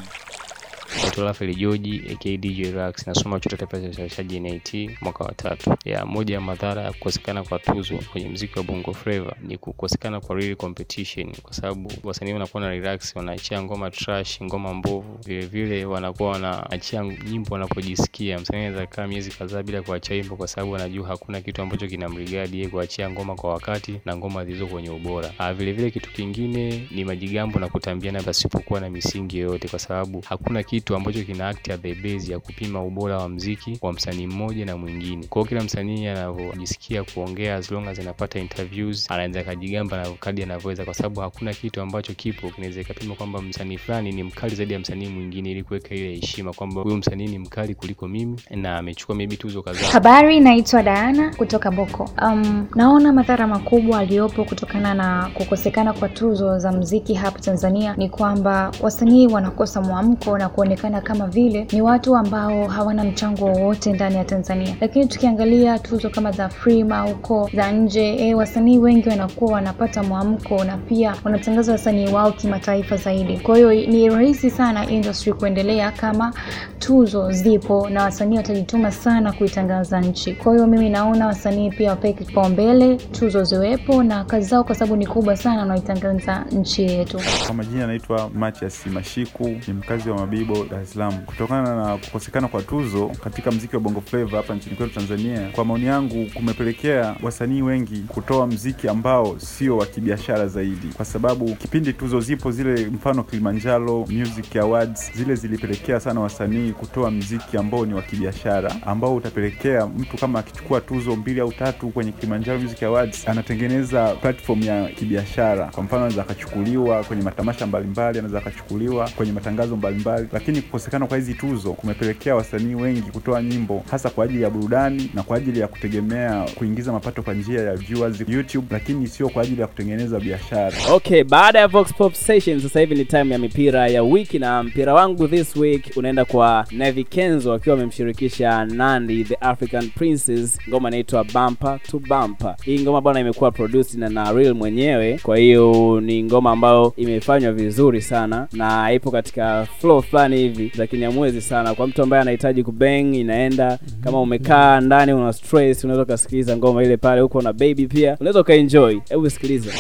Naitwa 0.97 1.25
Rafael 1.25 1.55
Joji 1.55 2.03
aka 2.13 2.37
DJ 2.37 2.75
Rax, 2.75 3.07
nasoma 3.07 3.41
chuo 3.41 3.57
cha 3.59 3.67
pesa 3.67 3.89
uzalishaji 3.89 4.41
NIT 4.41 4.91
mwaka 5.01 5.25
wa 5.25 5.33
tatu. 5.33 5.77
Ya 5.85 6.07
moja 6.07 6.35
ya 6.35 6.41
madhara 6.41 6.83
ya 6.83 6.93
kukosekana 6.93 7.43
kwa 7.43 7.59
tuzo 7.59 7.99
kwenye 8.13 8.29
mziki 8.29 8.59
wa 8.59 8.65
Bongo 8.65 8.93
Flava 8.95 9.37
ni 9.43 9.59
kukosekana 9.59 10.21
kwa 10.21 10.37
real 10.37 10.57
competition, 10.57 11.33
kwa 11.43 11.53
sababu 11.53 11.93
wasanii 12.05 12.33
wanakuwa 12.33 12.63
na 12.63 12.69
relax, 12.71 13.17
wanaachia 13.17 13.63
ngoma 13.63 13.91
trash, 13.91 14.43
ngoma 14.43 14.75
mbovu, 14.75 15.19
vile 15.25 15.47
vile 15.47 15.85
wanakuwa 15.85 16.31
wanaachia 16.31 17.05
nyimbo 17.05 17.49
wanapojisikia. 17.55 18.39
Msanii 18.39 18.63
anaweza 18.65 18.87
kaa 18.87 19.07
miezi 19.07 19.31
kadhaa 19.31 19.63
bila 19.63 19.83
kuachia 19.83 20.17
wimbo 20.17 20.37
kwa 20.37 20.49
sababu 20.49 20.77
anajua 20.77 21.09
hakuna 21.09 21.41
kitu 21.41 21.63
ambacho 21.63 21.87
kinamrigadi 21.87 22.57
yeye 22.57 22.69
kuachia 22.69 23.11
ngoma 23.11 23.35
kwa 23.35 23.51
wakati 23.53 24.01
na 24.05 24.17
ngoma 24.17 24.45
zilizo 24.45 24.67
kwenye 24.67 24.91
ubora. 24.91 25.33
Ah, 25.39 25.55
vile 25.55 25.73
vile 25.73 25.91
kitu 25.91 26.11
kingine 26.13 26.89
ni 26.91 27.05
majigambo 27.05 27.59
na 27.59 27.69
kutambiana 27.69 28.23
pasipokuwa 28.23 28.81
na 28.81 28.91
misingi 28.91 29.39
yoyote, 29.39 29.69
kwa 29.69 29.79
sababu 29.79 30.25
hakuna 30.29 30.63
kitu 30.63 30.82
ambacho 30.91 31.25
kina 31.25 31.49
act 31.49 31.71
at 31.71 31.81
the 31.83 32.33
ya 32.33 32.39
kupima 32.39 32.83
ubora 32.85 33.19
wa 33.19 33.29
mziki 33.29 33.79
wa 33.83 33.93
msanii 33.93 34.27
mmoja 34.27 34.65
na 34.67 34.77
mwingine. 34.77 35.27
Kwa 35.27 35.43
hiyo 35.43 35.49
kila 35.49 35.63
msanii 35.65 36.07
anavyojisikia 36.07 37.05
kuongea, 37.05 37.57
as 37.57 37.71
long 37.71 37.89
as 37.89 37.99
anapata 37.99 38.39
interviews, 38.39 39.11
anaweza 39.11 39.41
akajigamba 39.41 39.97
na 39.97 40.11
kadi 40.11 40.43
anavyoweza, 40.43 40.85
kwa 40.85 40.95
sababu 40.95 41.21
hakuna 41.21 41.55
kitu 41.55 41.81
ambacho 41.81 42.15
kipo 42.15 42.51
kinaweza 42.51 42.81
ikapima 42.81 43.15
kwamba 43.15 43.43
msanii 43.43 43.79
fulani 43.79 44.13
ni 44.13 44.23
mkali 44.23 44.55
zaidi 44.55 44.73
ya 44.73 44.79
msanii 44.79 45.09
mwingine, 45.09 45.51
ili 45.51 45.63
kuweka 45.63 45.95
ile 45.95 46.15
heshima 46.15 46.53
kwamba 46.53 46.83
huyu 46.83 46.97
msanii 46.97 47.27
ni 47.27 47.39
mkali 47.39 47.75
kuliko 47.75 48.09
mimi 48.09 48.41
na 48.51 48.79
amechukua 48.79 49.15
maybe 49.15 49.37
tuzo 49.37 49.63
kadhaa. 49.63 49.87
Habari, 49.93 50.41
naitwa 50.41 50.83
Diana 50.83 51.35
kutoka 51.37 51.71
Boko. 51.71 52.11
Um, 52.23 52.67
naona 52.75 53.13
madhara 53.13 53.47
makubwa 53.47 53.99
aliyopo 53.99 54.45
kutokana 54.45 54.95
na 54.95 55.31
kukosekana 55.35 55.93
kwa 55.93 56.09
tuzo 56.09 56.59
za 56.59 56.73
mziki 56.73 57.15
hapa 57.15 57.39
Tanzania 57.39 57.95
ni 57.97 58.09
kwamba 58.09 58.73
wasanii 58.81 59.27
wanakosa 59.27 59.81
mwamko 59.81 60.39
na 60.39 60.49
kuonekana 60.77 61.01
kama 61.01 61.27
vile 61.27 61.67
ni 61.73 61.83
watu 61.83 62.17
ambao 62.17 62.67
hawana 62.69 63.05
mchango 63.05 63.45
wowote 63.45 63.93
ndani 63.93 64.17
ya 64.17 64.25
Tanzania. 64.25 64.77
Lakini 64.81 65.07
tukiangalia 65.07 65.79
tuzo 65.79 66.11
kama 66.11 66.33
za 66.33 66.49
Frima 66.49 67.01
huko 67.01 67.51
za 67.55 67.73
nje, 67.73 68.15
e, 68.17 68.35
wasanii 68.35 68.79
wengi 68.79 69.09
wanakuwa 69.09 69.53
wanapata 69.53 70.03
mwamko 70.03 70.65
na 70.65 70.77
pia 70.77 71.15
wanatangaza 71.25 71.73
wasanii 71.73 72.09
wao 72.13 72.33
kimataifa 72.33 72.97
zaidi. 72.97 73.39
Kwa 73.39 73.57
hiyo 73.57 73.73
ni 73.75 74.09
rahisi 74.09 74.51
sana 74.51 74.91
industry 74.91 75.33
kuendelea 75.33 75.91
kama 75.91 76.33
tuzo 76.79 77.31
zipo 77.33 77.89
na 77.91 78.03
wasanii 78.03 78.37
watajituma 78.37 78.91
sana 78.91 79.33
kuitangaza 79.33 80.01
nchi. 80.01 80.33
Kwa 80.35 80.53
hiyo 80.55 80.67
mimi 80.67 80.91
naona 80.91 81.27
wasanii 81.27 81.71
pia 81.71 81.91
wapewe 81.91 82.13
kipaumbele, 82.15 82.97
tuzo 82.97 83.45
ziwepo 83.45 84.03
na 84.03 84.25
kazi 84.25 84.47
zao, 84.49 84.65
kwa 84.65 84.75
sababu 84.75 84.97
ni 84.97 85.07
kubwa 85.07 85.37
sana, 85.37 85.61
wanaitangaza 85.61 86.45
nchi 86.53 86.83
yetu. 86.83 87.21
Kwa 87.47 87.55
majina 87.55 87.85
anaitwa 87.85 88.31
Matias 88.35 88.87
Mashiku, 88.87 89.45
ni 89.67 89.73
mkazi 89.75 90.11
wa 90.11 90.17
Mabibo, 90.19 90.62
Dar 90.71 90.83
es 90.83 90.91
Salaam. 90.93 91.19
Kutokana 91.27 91.77
na 91.77 91.97
kukosekana 91.97 92.49
kwa 92.49 92.63
tuzo 92.63 93.09
katika 93.25 93.51
mziki 93.51 93.77
wa 93.77 93.81
Bongo 93.83 94.01
Flava 94.01 94.37
hapa 94.37 94.55
nchini 94.55 94.77
kwetu 94.77 94.95
Tanzania, 94.95 95.49
kwa 95.55 95.65
maoni 95.65 95.85
yangu, 95.87 96.27
kumepelekea 96.35 97.17
wasanii 97.23 97.63
wengi 97.63 98.05
kutoa 98.09 98.47
mziki 98.47 98.89
ambao 98.89 99.39
sio 99.39 99.77
wa 99.77 99.87
kibiashara 99.87 100.47
zaidi, 100.49 100.87
kwa 100.97 101.05
sababu 101.05 101.55
kipindi 101.57 101.93
tuzo 101.93 102.21
zipo 102.21 102.51
zile, 102.51 102.87
mfano 102.87 103.23
Kilimanjaro 103.25 104.07
Music 104.11 104.57
Awards, 104.57 105.13
zile 105.17 105.35
zilipelekea 105.35 106.01
sana 106.01 106.21
wasanii 106.21 106.73
kutoa 106.73 107.11
mziki 107.11 107.57
ambao 107.57 107.87
ni 107.87 107.95
wa 107.95 108.03
kibiashara, 108.03 108.77
ambao 108.87 109.15
utapelekea 109.17 109.87
mtu 109.87 110.17
kama 110.17 110.39
akichukua 110.39 110.81
tuzo 110.81 111.17
mbili 111.17 111.41
au 111.41 111.53
tatu 111.53 111.89
kwenye 111.89 112.13
Kilimanjaro 112.13 112.59
Music 112.59 112.83
Awards, 112.83 113.29
anatengeneza 113.29 114.15
platform 114.15 114.63
ya 114.63 114.89
kibiashara. 114.89 115.67
Kwa 115.67 115.83
mfano, 115.83 116.03
anaweza 116.03 116.23
akachukuliwa 116.23 117.05
kwenye 117.05 117.23
matamasha 117.23 117.67
mbalimbali, 117.67 118.19
anaweza 118.19 118.39
akachukuliwa 118.39 119.09
kwenye 119.17 119.33
matangazo 119.33 119.77
mbalimbali, 119.77 120.29
lakini 120.33 120.52
kukosekana 120.61 121.07
kwa 121.07 121.17
hizi 121.17 121.35
tuzo 121.35 121.73
kumepelekea 121.73 122.35
wasanii 122.35 122.75
wengi 122.75 123.03
kutoa 123.11 123.43
nyimbo 123.43 123.83
hasa 123.91 124.11
kwa 124.11 124.25
ajili 124.25 124.43
ya 124.43 124.51
burudani 124.51 125.11
na 125.15 125.23
kwa 125.23 125.37
ajili 125.37 125.61
ya 125.61 125.69
kutegemea 125.69 126.47
kuingiza 126.55 126.93
mapato 126.93 127.23
kwa 127.23 127.35
njia 127.35 127.61
ya 127.61 127.75
viewers 127.77 128.25
YouTube, 128.29 128.67
lakini 128.71 129.07
sio 129.07 129.29
kwa 129.29 129.43
ajili 129.43 129.61
ya 129.61 129.67
kutengeneza 129.67 130.21
biashara. 130.21 130.73
okay 130.93 131.25
baada 131.25 131.59
ya 131.59 131.69
Vox 131.69 131.95
Pop 131.95 132.13
Session 132.15 132.61
sasa 132.61 132.81
hivi 132.81 132.95
ni 132.95 133.05
time 133.05 133.33
ya 133.33 133.39
mipira 133.39 133.89
ya 133.89 134.03
wiki 134.03 134.39
na 134.39 134.63
mpira 134.63 134.95
wangu 134.95 135.29
this 135.29 135.57
week 135.57 135.91
unaenda 135.97 136.25
kwa 136.25 136.67
Navy 136.71 137.05
Kenzo 137.05 137.53
akiwa 137.53 137.77
amemshirikisha 137.77 138.65
Nandi 138.65 139.25
the 139.25 139.35
African 139.41 139.89
Princess 139.91 140.59
ngoma 140.69 140.89
inaitwa 140.89 141.25
Bumper 141.25 141.79
to 141.91 141.99
Bumper 141.99 142.57
hii 142.65 142.81
ngoma 142.81 143.01
bwana 143.01 143.21
imekuwa 143.21 143.51
produced 143.51 144.01
na 144.01 144.09
Naril 144.09 144.55
mwenyewe 144.55 145.19
kwa 145.23 145.37
hiyo 145.39 146.01
ni 146.01 146.23
ngoma 146.25 146.51
ambayo 146.51 146.93
imefanywa 146.97 147.53
vizuri 147.53 148.03
sana 148.03 148.49
na 148.53 148.93
ipo 148.93 149.11
katika 149.11 149.67
flow 149.81 150.03
fulani 150.03 150.42
hivi 150.43 150.73
za 150.77 150.87
kinyamwezi 150.87 151.41
sana. 151.41 151.75
Kwa 151.75 151.87
mtu 151.87 152.03
ambaye 152.03 152.23
anahitaji 152.23 152.63
kubeng 152.63 153.15
inaenda. 153.15 153.79
Kama 154.05 154.21
umekaa 154.21 154.81
ndani 154.81 155.13
una 155.13 155.33
stress 155.33 155.85
unaweza 155.85 156.03
ukasikiliza 156.03 156.57
ngoma 156.57 156.85
ile 156.85 156.97
pale 156.97 157.21
huko 157.21 157.43
na 157.43 157.53
baby 157.53 157.87
pia. 157.87 158.17
Unaweza 158.21 158.41
ukaenjoy. 158.41 158.99
Hebu 159.09 159.31
sikiliza 159.31 159.71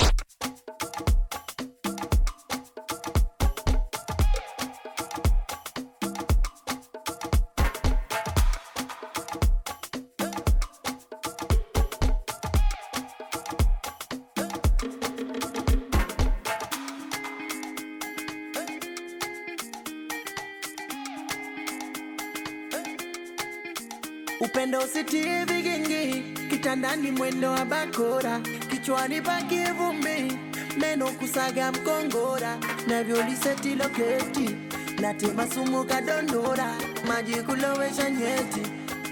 upendo 24.45 24.79
usitie 24.79 25.45
vigingi 25.45 26.23
kitandani 26.51 27.11
mwendo 27.11 27.51
wa 27.51 27.65
bakora 27.65 28.41
kichwani 28.71 29.21
paki 29.23 29.59
vumbi 29.79 30.39
meno 30.81 31.07
kusaga 31.07 31.73
mkongora 31.73 32.59
navyoliseti 32.87 33.75
loketi 33.75 34.57
natema 35.01 35.51
sumu 35.51 35.85
kadondora 35.85 36.75
maji 37.09 37.35
kulowesha 37.35 38.11
nyeti 38.11 38.61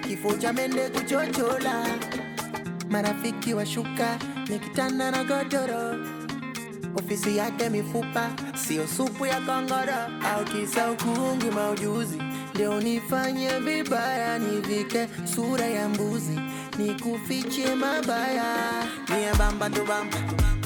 kifo 0.08 0.32
cha 0.32 0.52
mende 0.52 0.88
kuchochola. 0.88 1.86
Marafiki 2.90 3.54
washuka 3.54 4.18
nikitanda 4.48 5.10
na 5.10 5.24
godoro 5.24 6.06
ofisi 6.96 7.36
yake 7.36 7.68
mifupa 7.68 8.30
sio 8.54 8.86
supu 8.86 9.26
ya 9.26 9.40
kongoro 9.40 10.00
au 10.34 10.44
kisa 10.44 10.90
ukungi 10.90 11.46
maujuzi 11.50 12.18
leo 12.54 12.80
nifanye 12.80 13.50
vibaya 13.58 14.38
nivike 14.38 15.08
sura 15.34 15.66
ya 15.66 15.88
mbuzi 15.88 16.40
nikufiche 16.78 17.74
mabaya. 17.74 18.44
Mie 19.08 19.32
bamba 19.38 19.70
tu 19.70 19.84
bamba 19.84 20.16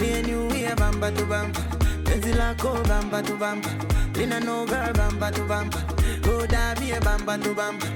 mie 0.01 0.23
niuie 0.23 0.75
bamba 0.77 1.11
tu 1.11 1.27
bamba. 1.27 1.61
Penzi 2.05 2.33
lako 2.33 2.79
bamba 2.89 3.23
tu 3.23 3.37
bamba 3.37 3.69
lina 4.15 4.41
noga 4.41 4.93
bamba 4.93 5.31
tu 5.33 5.43
bamba. 5.45 5.79
Oda 6.39 6.75
mie 6.81 7.01
bamba 7.01 7.39
tu 7.39 7.55
bamba 7.55 7.87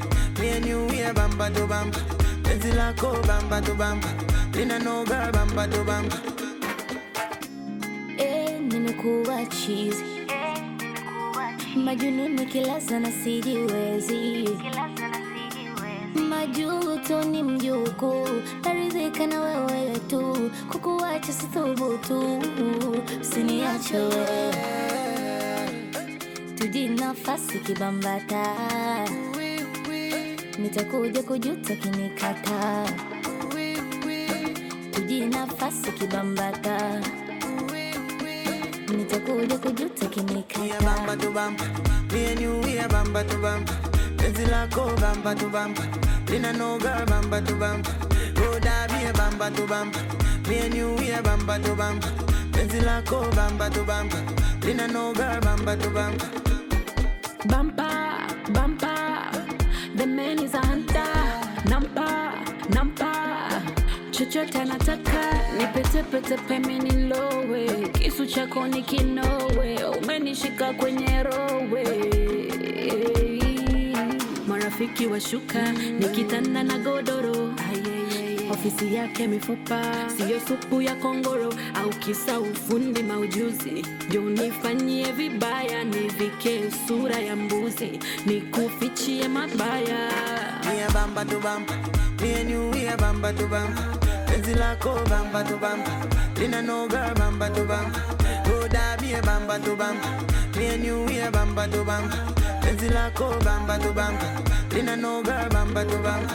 mie 0.41 0.61
niuie 0.61 1.13
bamba 1.13 1.51
tu 1.51 1.67
bamba. 1.67 1.99
Penzi 2.43 2.73
lako 2.73 3.17
bamba 3.27 3.61
tu 3.61 3.75
bamba 3.75 4.09
lina 4.55 4.79
noga 4.79 5.31
bamba 5.33 5.67
tu 5.69 5.85
bamba. 5.85 6.17
Eh, 8.19 8.61
nimekuwa 8.61 9.47
chizi 9.47 10.05
majununi 11.77 12.47
kila 12.47 12.81
na 13.01 13.13
sijiwezi 13.13 14.49
majuto 16.29 17.23
ni 17.25 17.43
mjuku. 17.43 18.29
Naridhika 18.65 19.27
na 19.27 19.41
wewe 19.41 19.99
tu. 20.09 20.51
Kukuacha 20.73 21.33
sithubutu 21.33 22.43
usiniache 23.21 23.97
wewe. 23.97 24.55
Tuji 26.55 26.89
nafasi 26.89 27.59
kibambata. 27.59 28.47
Nitakuja 30.59 31.23
kujuta 31.23 31.77
kinikata. 31.77 32.85
Tuji 34.93 35.21
nafasi 35.21 35.93
kibambata 35.93 37.01
nitakuja 38.97 39.59
kujuta 39.59 40.09
Mie 40.09 40.43
kinikata 40.43 40.85
bamba 40.85 41.17
tu 41.17 41.31
bamba, 41.31 41.65
mie 42.13 42.35
niuie 42.35 42.89
bamba 42.89 43.25
tu 43.25 43.37
bamba, 43.39 43.73
penzi 44.17 44.47
lako 44.47 44.91
bamba 45.01 45.35
tu 45.35 45.49
bamba, 45.51 45.83
lina 46.31 46.53
noga 46.53 47.05
bamba 47.07 47.41
tu 47.47 47.55
bamba, 47.55 47.91
oda 48.51 48.89
mie 48.93 49.13
bamba 49.13 49.51
tu 49.51 49.67
bamba, 49.67 49.99
mie 50.49 50.69
niuie 50.69 51.23
bamba 51.23 51.59
tu 51.59 51.75
bamba, 51.75 52.07
penzi 52.53 52.81
lako 52.81 53.21
bamba 53.37 53.71
tu 53.71 53.85
bamba, 53.85 54.17
lina 54.65 54.87
noga 54.89 55.41
bamba 55.41 55.77
tu 55.77 55.91
bamba. 55.91 56.25
Bumper, 57.47 58.27
bumper, 58.53 59.31
the 59.97 60.07
man 60.07 60.39
is 60.39 60.55
a 60.55 60.59
hunter. 60.59 61.13
Nampa, 61.71 62.33
nampa, 62.75 63.13
chochote 64.19 64.59
anataka 64.59 65.33
nipetepete 65.59 66.37
pemini 66.37 66.91
nilowe, 66.91 67.89
kisu 67.93 68.27
chako 68.27 68.67
ni 68.67 68.83
kinowe, 68.83 69.79
umenishika 70.03 70.73
kwenye 70.73 71.23
rowe. 71.23 71.85
Marafiki 74.47 75.07
washuka 75.07 75.73
nikitanda 75.73 76.63
na 76.63 76.79
godoro. 76.79 77.55
Ofisi 78.51 78.95
yake 78.95 79.27
mifupa 79.27 79.83
siyo 80.17 80.41
supu 80.49 80.83
ya 80.83 80.95
kongoro. 80.95 81.55
Au 81.75 81.91
kisa 81.91 82.41
ufundi 82.41 83.03
maujuzi 83.03 83.87
jo 84.11 84.21
nifanyie 84.21 85.13
vibaya 85.13 85.85
nivike 85.85 86.61
sura 86.89 87.19
ya 87.19 87.37
mbuzi 87.37 87.99
nikufichie 88.27 89.29
mabaya. 89.29 90.09
Tu 93.37 93.47
bamba, 93.47 93.98
penzi 94.29 94.55
lako 94.55 94.93
bamba 95.11 95.43
tu 95.49 95.57
bamba, 95.59 95.93
lina 96.39 96.61
noga 96.63 97.15
bamba 97.19 97.49
tu 97.55 97.63
bamba, 97.71 98.01
oda 98.55 98.97
mie 99.01 99.21
bamba 99.23 99.59
tu 99.65 99.77
bamba, 99.77 100.09
mie 100.57 100.77
niuie 100.83 101.31
bamba 101.31 101.65
tu 101.73 101.85
bamba, 101.85 102.17
penzi 102.63 102.89
lako 102.97 103.27
bamba 103.45 103.79
tu 103.83 103.91
bamba, 103.93 104.27
lina 104.75 104.97
noga 104.97 105.49
bamba 105.55 105.83
tu 105.85 105.97
bamba. 106.05 106.35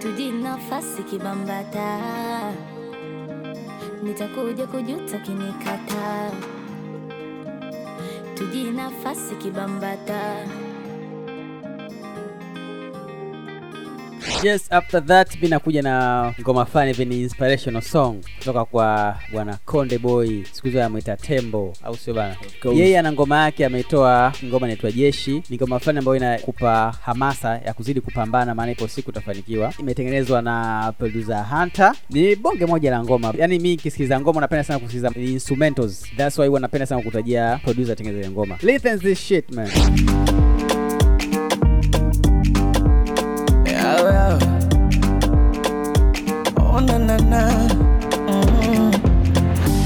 tuji 0.00 0.32
nafasi 0.32 1.02
kibambata. 1.02 1.88
Nitakuja 4.02 4.66
kujuta 4.66 5.18
kinikata. 5.18 6.30
Tuji 8.34 8.70
nafasi 8.70 9.34
kibambata 9.34 10.20
yes 14.44 14.72
after 14.72 15.00
that 15.06 15.42
mi 15.42 15.48
nakuja 15.48 15.82
na 15.82 16.34
ngoma 16.40 16.64
fulani 16.64 16.92
hivi 16.92 17.04
ni 17.04 17.20
inspirational 17.22 17.82
song 17.82 18.16
kutoka 18.38 18.64
kwa 18.64 19.16
bwana 19.32 19.58
konde 19.64 19.98
boy 19.98 20.42
siku 20.52 20.66
hizo 20.66 20.84
amwita 20.84 21.16
tembo 21.16 21.72
au 21.84 21.96
sio 21.96 22.14
bana? 22.14 22.36
Yeye 22.74 22.98
ana 22.98 23.12
ngoma 23.12 23.42
yake 23.44 23.64
ametoa 23.66 24.32
ngoma 24.44 24.66
inaitwa 24.66 24.92
jeshi. 24.92 25.42
Ni 25.50 25.56
ngoma 25.56 25.78
fulani 25.78 25.98
ambayo 25.98 26.16
inakupa 26.16 26.94
hamasa 27.02 27.58
ya 27.58 27.74
kuzidi 27.74 28.00
kupambana 28.00 28.54
maana 28.54 28.72
ipo 28.72 28.88
siku 28.88 29.10
utafanikiwa. 29.10 29.72
Imetengenezwa 29.78 30.42
na 30.42 30.92
producer 30.98 31.46
hunter. 31.50 31.94
Ni 32.10 32.36
bonge 32.36 32.66
moja 32.66 32.90
la 32.90 33.04
ngoma. 33.04 33.34
Yaani 33.38 33.58
mi 33.58 33.76
kisikiliza 33.76 34.20
ngoma 34.20 34.40
napenda 34.40 34.64
sana 34.64 34.78
kusikiliza 34.78 35.10
instrumentals. 35.20 36.04
That's 36.16 36.38
why 36.38 36.46
huwa 36.48 36.60
napenda 36.60 36.86
sana 36.86 37.02
kutajia 37.02 37.60
producer 37.64 37.92
atengeneze 37.92 38.30
ngoma. 38.30 38.58
Listen 38.62 38.98
this 39.00 39.18
shit 39.18 39.50
man 39.52 39.68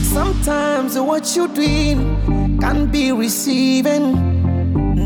Sometimes 0.03 0.99
what 0.99 1.37
you 1.37 1.49
dream 1.49 2.59
can 2.61 2.87
be 2.91 3.13
receiving. 3.13 4.17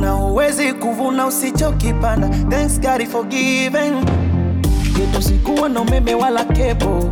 Na 0.01 0.17
uwezi 0.17 0.73
kuvuna 0.73 1.27
usichokipanda 1.27 2.29
thanks 2.29 2.81
God 2.81 3.07
for 3.09 3.25
giving 3.27 3.93
yetu 5.01 5.23
sikuwa 5.23 5.69
na 5.69 5.81
umeme 5.81 6.15
wala 6.15 6.45
kepo. 6.45 7.05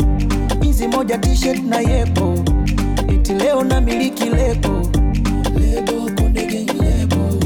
Hizi 0.61 0.89
moja 0.89 1.19
t-shirt 1.19 1.63
na 1.65 1.81
yepo. 1.81 2.35
Iti 3.15 3.33
leo 3.35 3.65
na 3.65 3.81
miliki 3.81 4.25
lebo 4.25 4.69
lebo. 6.81 7.39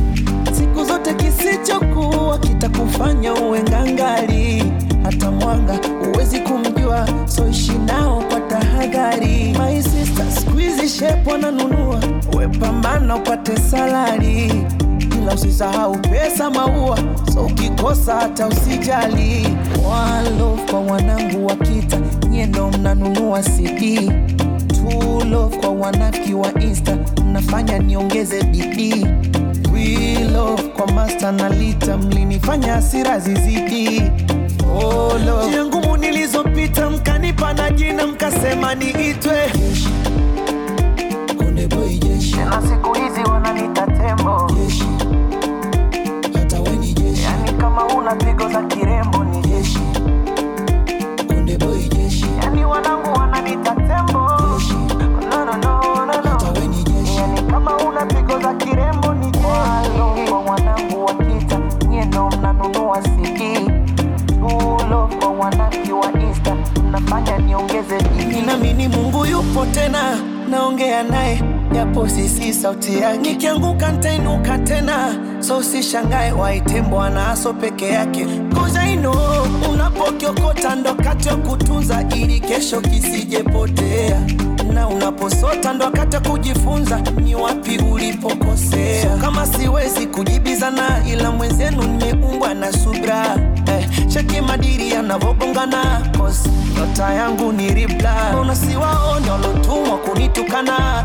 Siku 0.53 0.85
zote 0.85 1.15
kisichokuwa 1.15 2.39
kitakufanya 2.39 3.35
uwe 3.35 3.63
ngangali. 3.63 4.73
Hata 5.03 5.31
mwanga 5.31 5.79
huwezi 6.25 6.41
kumjua. 6.41 7.09
So 7.27 7.49
ishi 7.49 7.73
nao 7.73 8.25
kwa 8.31 8.41
tahadhari. 8.41 9.57
My 9.59 9.83
sister 9.83 10.27
squeeze 10.33 10.89
shape 10.89 11.31
wananunua. 11.31 12.01
Wepambana 12.39 13.17
upate 13.17 13.57
salari. 13.57 14.53
Ila 15.23 15.35
usisahau 15.35 15.97
pesa 15.99 16.51
maua. 16.51 16.99
So 17.35 17.41
ukikosa 17.45 18.15
hata 18.15 18.47
usijali. 18.47 19.49
Walo 19.91 20.59
kwa 20.71 20.81
wanangu 20.81 21.47
wa 21.47 21.57
kita. 21.57 21.99
Nyendo 22.31 22.71
mnanunua 22.71 23.43
cd 23.43 24.11
love 25.31 25.57
kwa 25.57 25.69
wanaki 25.71 26.35
wa 26.35 26.55
insta. 26.61 26.99
Mnafanya 27.25 27.79
niongeze 27.79 28.43
bidii. 28.43 29.07
We 29.75 30.19
love 30.33 30.63
kwa 30.63 30.87
master 30.93 31.33
na 31.33 31.49
lita. 31.49 31.97
Mlinifanya 31.97 32.73
hasira 32.73 33.19
zizidi 33.19 34.03
oh, 34.75 35.19
njia 35.49 35.65
ngumu 35.65 35.97
nilizopita 35.97 36.91
mkanipa 36.91 37.53
na 37.55 37.71
jina 37.71 38.07
mkasema 38.07 38.75
niitwe. 38.75 39.53
Konde 41.39 41.67
boy 41.67 41.99
jeshi. 41.99 42.37
Na 42.37 42.63
siku 42.63 42.95
hizi 42.95 43.21
una 43.31 43.53
Ninaamini 68.35 68.89
Mungu 68.89 69.27
yupo 69.27 69.67
tena? 69.67 70.19
Naongea 70.51 71.03
naye 71.03 71.43
japo 71.73 72.09
sisi 72.09 72.53
sauti 72.55 72.99
yake. 72.99 73.19
Nikianguka 73.19 73.93
ntainuka 73.93 74.59
tena. 74.59 75.15
So 75.41 75.59
usishangae 75.59 76.33
waite 76.33 76.81
bwana 76.83 77.37
peke 77.61 77.89
yake. 77.89 78.27
Cause 78.55 78.79
I 78.79 78.97
unapokiokota 79.73 80.75
ndo 80.75 80.95
kati 80.95 81.29
ya 81.29 81.37
kutunza 81.37 82.05
ili 82.17 82.41
kesho 82.41 82.81
kisijepotea. 82.81 84.21
Na 84.75 84.89
unaposota 84.89 85.73
ndo 85.73 85.85
wakati 85.85 86.17
wa 86.17 86.23
kujifunza 86.23 87.01
ni 87.25 87.35
wapi 87.35 87.79
ulipokosea. 87.93 89.03
So, 89.03 89.09
kama 89.21 89.47
siwezi 89.47 90.07
kujibizana 90.07 91.03
ila 91.13 91.31
mwenzenu 91.31 91.83
nimeumbwa 91.83 92.55
na 92.55 92.73
subra 92.73 93.37
eh, 93.79 93.89
cheki 94.09 94.41
madiri 94.41 94.91
yanavobongana 94.91 96.01
nyota 96.79 97.15
yangu 97.15 97.53
ni 97.53 97.69
ribla. 97.75 98.37
Unasiwaona 98.43 99.33
walotumwa 99.33 99.99
kunitukana? 99.99 101.05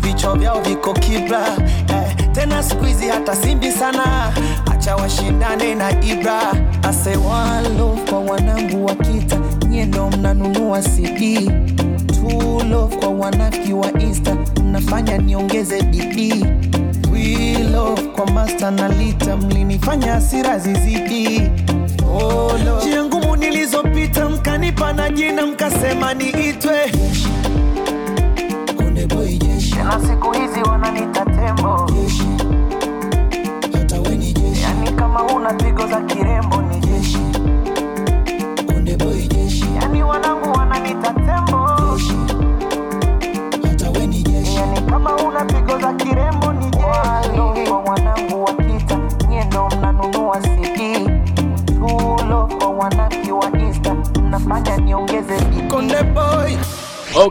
Vichwa 0.00 0.36
vyao 0.38 0.60
viko 0.60 0.92
kibla. 0.92 1.46
Eh, 1.88 2.16
tena 2.32 2.62
skuizi 2.62 3.08
hata 3.08 3.36
simbi 3.36 3.72
sana. 3.72 4.32
Acha 4.72 4.96
washindane 4.96 5.74
na 5.74 5.90
ibra. 6.04 6.40
Ase 6.82 7.16
walo 7.16 7.98
kwa 8.10 8.20
wanangu 8.20 8.84
wa 8.84 8.94
kita. 8.94 9.38
Niendo 9.68 10.10
mnanunua 10.10 10.82
cd 10.82 11.50
tulo 12.06 12.90
kwa 13.00 13.08
wanaki 13.08 13.72
wa 13.72 13.92
insta. 13.92 14.36
Mnafanya 14.64 15.18
niongeze 15.18 15.82
bidii 15.82 16.44
wilo 17.12 17.98
kwa 18.16 18.26
masta 18.30 18.70
na 18.70 18.88
lita. 18.88 19.36
Mlinifanya 19.36 20.14
asira 20.14 20.58
zizidi 20.58 21.50
oh, 22.16 22.58
no. 22.64 22.76
njia 22.78 23.04
ngumu 23.04 23.36
nilizopita 23.36 24.28
mkanipa 24.28 24.92
na 24.92 25.10
jina 25.10 25.46
mkasema 25.46 26.14
niitwe. 26.14 26.92
Konde 28.76 29.06
boy 29.06 29.36
jeshi. 29.38 29.74
Na 29.76 30.00
siku 30.00 30.32
hizi 30.32 30.62
wananiita 30.70 31.24
tembo. 31.24 31.90
Jeshi. 32.02 32.22
Hata 33.78 34.00
we 34.00 34.16
ni 34.16 34.32
jeshi. 34.32 34.62
Yani 34.62 34.90
kama 34.92 35.22
una 35.24 35.52
pigo 35.54 35.86
za 35.86 36.00
kirembo 36.00 36.62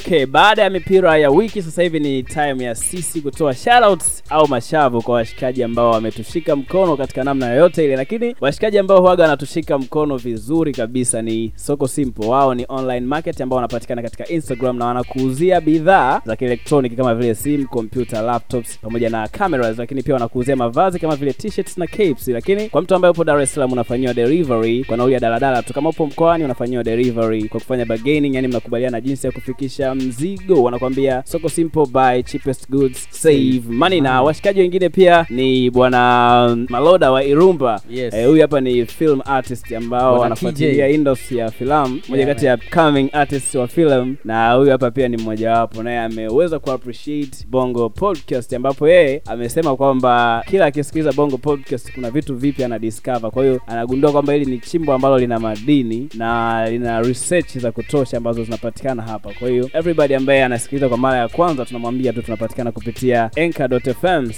okay 0.06 0.26
baada 0.26 0.62
ya 0.63 0.70
mipira 0.70 1.18
ya 1.18 1.30
wiki 1.30 1.62
sasa 1.62 1.84
hivi 1.84 2.00
ni 2.00 2.24
time 2.24 2.63
ya 2.63 2.76
sisi 2.76 3.22
kutoa 3.22 3.54
shoutouts 3.54 4.24
au 4.30 4.48
mashavu 4.48 5.02
kwa 5.02 5.15
washikaji 5.15 5.63
ambao 5.63 5.91
wametushika 5.91 6.56
mkono 6.56 6.98
katika 6.98 7.24
namna 7.24 7.50
yoyote 7.50 7.86
ile. 7.86 7.96
Lakini 7.96 8.36
washikaji 8.41 8.78
ambao 8.78 9.02
huaga 9.02 9.24
wanatushika 9.24 9.78
mkono 9.78 10.18
vizuri 10.18 10.72
kabisa 10.72 11.22
ni 11.22 11.52
soko 11.56 11.88
simple. 11.88 12.28
Wao 12.28 12.56
ni 12.56 12.65
online 12.70 13.06
market 13.06 13.41
ambao 13.41 13.56
wanapatikana 13.56 14.02
katika 14.02 14.28
instagram 14.28 14.78
na 14.78 14.86
wanakuuzia 14.86 15.62
bidhaa 15.62 16.22
za 16.26 16.36
kielektroniki 16.36 16.96
kama 16.96 17.15
vile 17.15 17.36
simu 17.36 17.68
kompyuta 17.68 18.22
laptops 18.22 18.80
pamoja 18.80 19.10
na 19.10 19.28
cameras 19.28 19.78
lakini 19.78 20.04
pia 20.04 20.13
wanakuuzia 20.13 20.56
mavazi 20.56 21.00
kama 21.00 21.15
vile 21.15 21.34
t-shirts 21.34 21.78
na 21.78 21.88
capes. 21.88 22.28
Lakini 22.28 22.70
kwa 22.70 22.82
mtu 22.82 22.96
ambaye 22.96 23.12
upo 23.12 23.24
dar 23.24 23.41
es 23.41 23.54
salaam 23.54 23.72
unafanyiwa 23.74 24.13
delivery 24.13 24.84
kwa 24.84 24.98
nauli 24.98 25.13
ya 25.13 25.20
daladala 25.20 25.63
tu. 25.63 25.74
Kama 25.74 25.89
upo 25.89 26.06
mkoani 26.08 26.44
unafanyiwa 26.44 26.84
delivery 26.84 27.44
kwa 27.50 27.60
kufanya 27.60 27.86
bargaining 27.86 28.36
yani 28.36 28.48
mnakubaliana 28.48 29.02
jinsi 29.02 29.28
ya 29.28 29.34
kufikisha 29.34 29.94
mzigo 29.95 30.63
wanakwambia 30.63 31.23
soko 31.25 31.49
simple 31.49 31.86
buy 31.86 32.21
cheapest 32.23 32.69
goods 32.69 33.08
save 33.10 33.62
money. 33.69 34.01
Na 34.01 34.21
washikaji 34.21 34.60
wengine 34.62 34.89
pia 34.89 35.25
ni 35.29 35.69
bwana 35.69 36.58
maloda 36.69 37.12
wa 37.12 37.23
irumba. 37.23 37.81
Yes. 37.89 38.13
Eh, 38.13 38.27
huyu 38.27 38.41
hapa 38.41 38.62
ni 38.62 38.86
film 38.86 39.21
artist 39.25 39.71
ambao 39.71 40.36
TJ. 40.36 40.93
industry 40.95 41.38
ya 41.38 41.51
filamu 41.51 41.99
moja 42.10 42.25
kati 42.25 42.45
ya 42.45 42.58
coming 42.58 43.10
artist 43.13 43.55
wa 43.55 43.67
film. 43.67 44.15
Na 44.25 44.53
huyu 44.53 44.71
hapa 44.71 44.91
pia 44.91 45.08
ni 45.08 45.17
mmojawapo 45.17 45.84
naye 45.84 45.99
ameweza 45.99 46.60
kuappreciate 46.60 47.45
bongo 47.49 47.89
podcast 47.89 48.53
ambapo 48.53 48.89
yeye 48.89 49.21
amesema 49.25 49.75
kwamba 49.75 50.43
kila 50.49 50.65
akisikiliza 50.65 51.12
bongo 51.13 51.38
podcast 51.38 51.93
kuna 51.93 52.12
vitu 52.12 52.36
vipya 52.36 52.65
ana 52.65 52.79
discover 52.79 53.31
kwa 53.31 53.43
hiyo 53.43 53.62
anagundua 53.67 54.12
kwamba 54.12 54.34
hili 54.34 54.45
ni 54.45 54.60
chimbo 54.60 54.93
ambalo 54.93 55.19
lina 55.19 55.39
madini 55.39 56.10
na 56.13 56.69
lina 56.69 57.01
research 57.01 57.58
za 57.58 57.71
kutosha 57.71 58.17
ambazo 58.17 58.43
zinapatikana 58.43 59.03
hapa. 59.03 59.34
Kwa 59.39 59.49
hiyo 59.49 59.69
everybody 59.86 60.15
ambaye 60.15 60.43
anasikiliza 60.43 60.89
kwa 60.89 60.98
mara 60.98 61.17
ya 61.17 61.28
kwanza 61.28 61.65
tunamwambia 61.65 62.13
tu 62.13 62.21
tunapatikana 62.21 62.71
kupitia 62.71 63.30
anchor.fm 63.38 64.32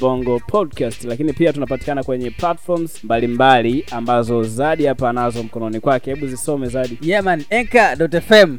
bongo 0.00 0.38
podcast. 0.38 1.04
Lakini 1.04 1.32
pia 1.32 1.52
tunapatikana 1.52 2.02
kwenye 2.02 2.30
platforms 2.30 3.04
mbalimbali 3.04 3.84
ambazo 3.90 4.42
zadi 4.42 4.86
hapa 4.86 5.10
anazo 5.10 5.42
mkononi 5.42 5.80
kwake. 5.80 6.10
Hebu 6.14 6.26
zisome 6.26 6.68
zadi. 6.68 6.98
Yeah 7.02 7.24
man 7.24 7.44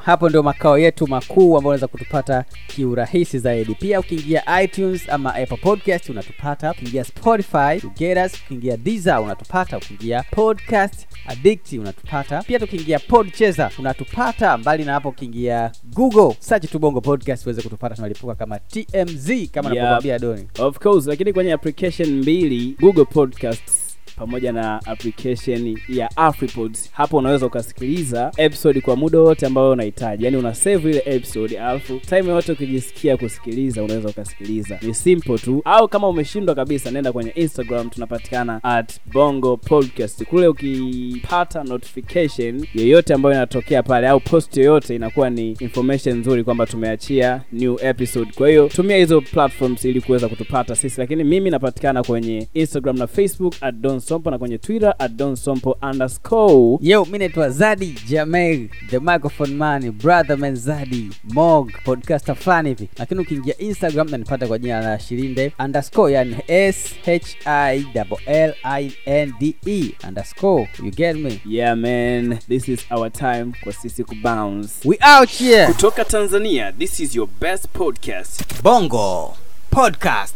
hapo 0.03 0.29
ndio 0.29 0.43
makao 0.43 0.77
yetu 0.77 1.07
makuu 1.07 1.57
ambao 1.57 1.69
unaweza 1.69 1.87
kutupata 1.87 2.45
kiurahisi 2.67 3.39
zaidi. 3.39 3.75
Pia 3.75 3.99
ukiingia 3.99 4.61
itunes 4.63 5.09
ama 5.09 5.35
apple 5.35 5.57
podcast 5.57 6.09
unatupata. 6.09 6.71
Ukiingia 6.71 7.03
spotify 7.03 7.87
us 8.25 8.33
ukiingia 8.45 8.77
diza 8.77 9.21
unatupata. 9.21 9.77
Ukiingia 9.77 10.23
podcast 10.31 11.07
addict 11.27 11.73
unatupata. 11.73 12.43
Pia 12.43 12.59
tukiingia 12.59 12.99
podcheza 12.99 13.71
unatupata. 13.79 14.57
Mbali 14.57 14.85
na 14.85 14.93
hapo 14.93 15.09
ukiingia 15.09 15.71
google 15.83 16.14
search 16.39 16.71
tu 16.71 16.79
bongo 16.79 17.01
podcast 17.01 17.45
uweze 17.45 17.61
kutupata 17.61 17.95
tunalipuka 17.95 18.35
kama 18.35 18.59
tmz 18.59 19.29
kama 19.51 19.69
Yeah. 19.73 19.83
napokwambia 19.89 20.19
doni 20.19 20.47
of 20.59 20.79
course 20.79 21.07
lakini 21.07 21.33
kwenye 21.33 21.53
application 21.53 22.09
mbili 22.09 22.75
google 22.79 23.05
podcasts 23.05 23.84
pamoja 24.15 24.51
na 24.51 24.81
application 24.85 25.77
ya 25.89 26.17
afripods. 26.17 26.89
Hapo 26.91 27.17
unaweza 27.17 27.45
ukasikiliza 27.45 28.31
episode 28.37 28.81
kwa 28.81 28.95
muda 28.95 29.19
wote 29.19 29.45
ambao 29.45 29.71
unahitaji. 29.71 30.25
Yani 30.25 30.37
una 30.37 30.53
save 30.55 30.89
ile 30.89 31.03
episode 31.05 31.59
alafu 31.59 31.99
time 31.99 32.29
yote 32.31 32.51
ukijisikia 32.51 33.17
kusikiliza 33.17 33.83
unaweza 33.83 34.09
ukasikiliza. 34.09 34.79
Ni 34.81 34.93
simple 34.93 35.37
tu. 35.37 35.61
Au 35.65 35.87
kama 35.87 36.09
umeshindwa 36.09 36.55
kabisa 36.55 36.91
nenda 36.91 37.11
kwenye 37.11 37.29
instagram 37.31 37.89
tunapatikana 37.89 38.63
at 38.63 38.93
bongo 39.13 39.57
podcast. 39.57 40.23
Kule 40.23 40.47
ukipata 40.47 41.63
notification 41.63 42.65
yoyote 42.73 43.13
ambayo 43.13 43.35
inatokea 43.35 43.83
pale 43.83 44.07
au 44.07 44.19
post 44.19 44.57
yoyote 44.57 44.95
inakuwa 44.95 45.29
ni 45.29 45.51
information 45.51 46.17
nzuri 46.19 46.43
kwamba 46.43 46.65
tumeachia 46.65 47.41
new 47.51 47.77
episode. 47.81 48.31
Kwa 48.35 48.49
hiyo 48.49 48.67
tumia 48.67 48.97
hizo 48.97 49.21
platforms 49.21 49.85
ili 49.85 50.01
kuweza 50.01 50.27
kutupata 50.29 50.75
sisi. 50.75 51.01
Lakini 51.01 51.23
mimi 51.23 51.49
napatikana 51.49 52.03
kwenye 52.03 52.47
instagram 52.53 52.97
na 52.97 53.07
facebook 53.07 53.53
at 53.61 53.75
don 53.75 53.99
sompo 54.05 54.31
na 54.31 54.37
kwenye 54.37 54.57
twitter 54.57 54.95
at 54.99 55.11
don 55.11 55.35
sompo 55.35 55.77
underscore. 55.81 56.77
Yo 56.81 57.05
mi 57.05 57.17
naitwa 57.17 57.49
zadi 57.49 57.95
jamel 58.07 58.69
the 58.89 58.99
microphone 58.99 59.53
man 59.55 59.91
brother 59.91 60.37
man 60.37 60.55
zadi 60.55 61.09
mog 61.23 61.71
podcaster 61.85 62.35
fulani 62.35 62.69
hivi. 62.69 62.89
Lakini 62.97 63.21
ukiingia 63.21 63.57
instagram 63.57 64.09
nanipata 64.09 64.47
kwa 64.47 64.57
jina 64.59 64.81
la 64.81 64.99
shirinde 64.99 65.53
underscore 65.59 66.13
yani 66.13 66.35
s 66.47 66.95
h 67.05 67.35
i 67.45 67.85
l 68.25 68.53
i 68.63 68.91
n 69.05 69.33
d 69.39 69.55
e 69.65 69.95
underscore. 70.07 70.69
You 70.83 70.91
get 70.91 71.15
me? 71.15 71.39
Yeah 71.45 71.77
man 71.77 72.37
this 72.47 72.69
is 72.69 72.79
our 72.91 73.11
time 73.11 73.53
kwa 73.63 73.73
sisi 73.73 74.03
kubounce 74.03 74.69
we 74.85 74.97
out 75.19 75.29
here. 75.29 75.67
Kutoka 75.67 76.05
tanzania 76.05 76.71
this 76.71 76.99
is 76.99 77.15
your 77.15 77.27
best 77.41 77.67
podcast. 77.73 78.61
Bongo 78.63 79.33
Podcast. 79.71 80.35